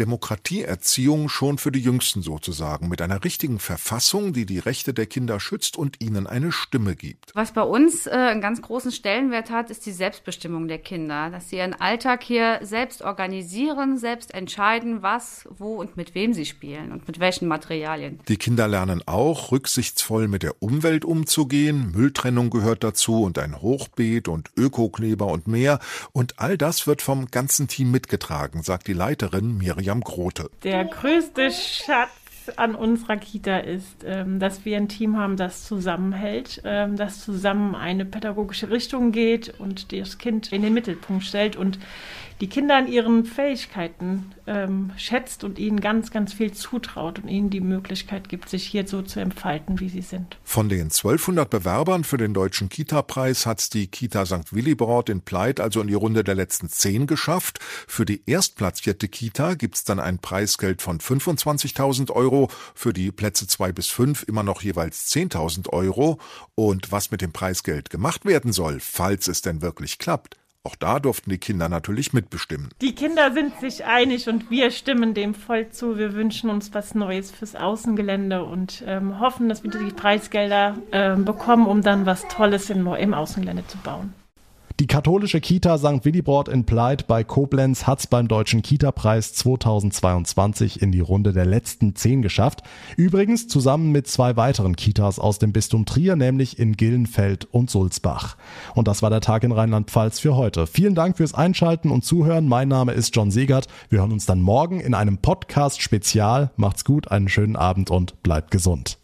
Demokratieerziehung 0.02 1.30
schon 1.30 1.58
für 1.58 1.71
die 1.71 1.80
Jüngsten 1.80 2.21
sozusagen, 2.24 2.89
mit 2.89 3.02
einer 3.02 3.24
richtigen 3.24 3.60
Verfassung, 3.60 4.34
die 4.34 4.45
die 4.45 4.60
Rechte 4.60 4.93
der 4.93 5.06
Kinder 5.06 5.39
schützt 5.39 5.78
und 5.78 6.02
ihnen 6.02 6.28
eine 6.28 6.52
Stimme 6.52 6.95
gibt. 6.95 7.32
Was 7.36 7.54
bei 7.54 7.62
uns 7.62 8.06
äh, 8.06 8.12
einen 8.12 8.41
ganz 8.41 8.62
großen 8.62 8.91
Stellenwert 8.91 9.50
hat, 9.50 9.69
ist 9.71 9.86
die 9.86 9.93
Selbstbestimmung 9.93 10.67
der 10.67 10.80
Kinder, 10.80 11.30
dass 11.30 11.50
sie 11.50 11.58
ihren 11.58 11.74
Alltag 11.74 12.24
hier 12.24 12.60
selbst 12.63 13.02
organisieren, 13.02 13.97
selbst 13.97 14.34
entscheiden, 14.34 15.02
was, 15.02 15.47
wo 15.50 15.76
und 15.76 15.95
mit 15.95 16.15
wem 16.15 16.34
sie 16.34 16.45
spielen 16.45 16.91
und 16.91 17.08
mit 17.08 17.21
welchen 17.21 17.47
Materialien. 17.47 18.19
Die 18.28 18.38
Kinder 18.38 18.67
lernen 18.67 19.02
auch, 19.06 19.54
rücksichtsvoll 19.54 20.28
mit 20.28 20.43
der 20.43 20.62
Umwelt 20.62 21.06
umzugehen, 21.06 21.12
Mülltrennung 21.21 22.49
gehört 22.49 22.84
dazu 22.84 23.23
und 23.23 23.38
ein 23.38 23.62
Hochbeet 23.62 24.28
und 24.28 24.49
Ökokleber 24.58 25.28
und 25.28 25.47
mehr. 25.47 25.80
Und 26.12 26.39
all 26.39 26.58
das 26.58 26.88
wird 26.88 27.02
vom 27.02 27.28
ganzen 27.28 27.67
Team 27.67 27.91
mitgetragen, 27.91 28.63
sagt 28.63 28.88
die 28.88 28.93
Leiterin 28.93 29.58
Miriam 29.58 30.02
Grote. 30.02 30.49
Der 30.63 30.86
größte 30.86 31.52
Schatz 31.52 32.10
an 32.58 32.76
unserer 32.76 33.17
Kita 33.17 33.60
ist, 33.60 34.04
ähm, 34.06 34.39
dass 34.39 34.65
wir 34.65 34.78
ein 34.78 34.89
Team 34.89 35.17
haben, 35.17 35.38
das 35.38 35.63
zusammenhält, 35.63 36.62
ähm, 36.65 36.97
das 36.97 37.23
zusammen 37.23 37.76
eine 37.76 38.06
pädagogische 38.06 38.69
Richtung 38.69 39.12
geht 39.12 39.54
und 39.60 39.91
das 39.91 40.17
Kind 40.17 40.52
in 40.52 40.62
den 40.62 40.73
Mittelpunkt 40.73 41.23
stellt 41.23 41.56
und 41.56 41.80
die 42.43 42.49
Kinder 42.49 42.75
an 42.75 42.91
ihren 42.91 43.23
Fähigkeiten 43.23 44.34
ähm, 44.47 44.91
schätzt 44.97 45.45
und 45.45 45.58
ihnen 45.60 45.79
ganz, 45.79 46.12
ganz 46.12 46.34
viel 46.34 46.51
zutraut 46.51 47.19
und 47.19 47.29
ihnen 47.29 47.49
die 47.49 47.62
Möglichkeit 47.62 48.27
gibt, 48.27 48.49
sich 48.49 48.67
hier 48.67 48.86
so 48.86 49.01
zu 49.01 49.21
entfalten, 49.21 49.79
wie 49.79 49.88
sie 49.88 50.01
sind. 50.01 50.38
Von 50.43 50.67
den 50.67 50.82
1200 50.82 51.49
Bewerbern 51.49 52.03
für 52.03 52.17
den 52.17 52.34
Deutschen 52.34 52.67
Kita-Preis 52.67 53.45
hat 53.45 53.73
die 53.73 53.88
Kita 53.88 54.25
St. 54.25 54.51
Willibrord 54.51 55.08
in 55.08 55.21
Pleit 55.21 55.62
also 55.62 55.79
in 55.79 55.88
die 55.88 55.93
Runde 55.93 56.25
der 56.25 56.36
letzten 56.36 56.67
zehn 56.67 57.08
geschafft. 57.08 57.60
Für 57.88 58.03
die 58.03 58.21
erstplatzierte 58.25 59.08
Kita 59.08 59.53
gibt 59.53 59.75
es 59.75 59.86
dann 59.86 60.01
ein 60.01 60.19
Preisgeld 60.19 60.82
von 60.82 60.99
25.000 60.99 62.12
Euro, 62.12 62.49
für 62.75 62.91
die 62.91 63.13
Plätze 63.13 63.47
zwei 63.47 63.71
bis 63.71 63.88
fünf 63.88 64.23
immer 64.23 64.43
noch 64.43 64.63
jeweils 64.63 65.10
10.000 65.13 65.69
Euro. 65.69 66.19
Und 66.56 66.91
was 66.91 67.10
mit 67.10 67.21
dem 67.21 67.32
Preisgeld 67.32 67.89
gemacht 67.89 68.25
werden 68.25 68.51
soll, 68.51 68.82
falls 68.82 69.29
es 69.29 69.41
denn 69.41 69.62
wirklich 69.62 69.97
klappt, 69.97 70.36
auch 70.65 70.76
da 70.78 70.99
durften 70.99 71.30
die 71.30 71.38
Kinder 71.38 71.67
natürlich 71.67 72.13
mitbestimmen. 72.13 72.69
Die 72.82 72.95
Kinder 72.95 73.34
sind 73.34 73.60
sich 73.60 73.84
einig 73.84 74.30
und 74.30 74.49
wir 74.49 74.71
stimmen 74.71 75.13
dem 75.13 75.36
voll 75.36 75.69
zu. 75.69 75.97
Wir 75.97 76.13
wünschen 76.13 76.49
uns 76.49 76.73
was 76.73 76.95
Neues 76.95 77.32
fürs 77.32 77.56
Außengelände 77.56 78.43
und 78.45 78.82
ähm, 78.88 79.19
hoffen, 79.19 79.49
dass 79.49 79.63
wir 79.63 79.71
die 79.71 79.91
Preisgelder 79.91 80.78
äh, 80.91 81.17
bekommen, 81.17 81.67
um 81.67 81.82
dann 81.82 82.06
was 82.06 82.28
Tolles 82.30 82.69
in, 82.69 82.88
im 82.88 83.13
Außengelände 83.13 83.67
zu 83.67 83.78
bauen. 83.80 84.13
Die 84.84 84.88
katholische 84.88 85.39
Kita 85.39 85.78
St. 85.78 86.04
Willibrord 86.04 86.50
in 86.50 86.65
Pleit 86.65 87.08
bei 87.08 87.24
Koblenz 87.24 87.88
hat's 87.88 88.06
beim 88.06 88.28
Deutschen 88.28 88.62
Kita-Preis 88.62 89.32
2022 89.32 90.82
in 90.82 90.91
die 90.91 91.00
Runde 91.00 91.32
der 91.32 91.46
letzten 91.46 91.96
zehn 91.96 92.22
geschafft. 92.22 92.63
Übrigens 92.98 93.48
zusammen 93.48 93.93
mit 93.93 94.08
zwei 94.08 94.36
weiteren 94.36 94.76
Kitas 94.76 95.19
aus 95.19 95.39
dem 95.39 95.54
Bistum 95.54 95.86
Trier, 95.86 96.17
nämlich 96.17 96.60
in 96.60 96.76
Gillenfeld 96.76 97.46
und 97.46 97.69
Sulzbach. 97.72 98.36
Und 98.76 98.89
das 98.89 99.02
war 99.02 99.10
der 99.10 99.22
Tag 99.22 99.46
in 99.46 99.54
Rheinland-Pfalz 99.54 100.19
für 100.19 100.36
heute. 100.36 100.67
Vielen 100.67 100.96
Dank 100.96 101.15
fürs 101.15 101.34
Einschalten 101.34 101.89
und 101.89 102.04
Zuhören. 102.04 102.50
Mein 102.50 102.67
Name 102.67 102.91
ist 102.91 103.15
John 103.15 103.32
Segert. 103.32 103.67
Wir 103.88 104.00
hören 104.00 104.12
uns 104.12 104.26
dann 104.26 104.41
morgen 104.41 104.82
in 104.82 104.96
einem 104.96 105.17
Podcast-Spezial. 105.17 106.52
Macht's 106.58 106.84
gut, 106.84 107.10
einen 107.10 107.30
schönen 107.30 107.56
Abend 107.56 107.89
und 107.89 108.22
bleibt 108.22 108.52
gesund. 108.52 108.98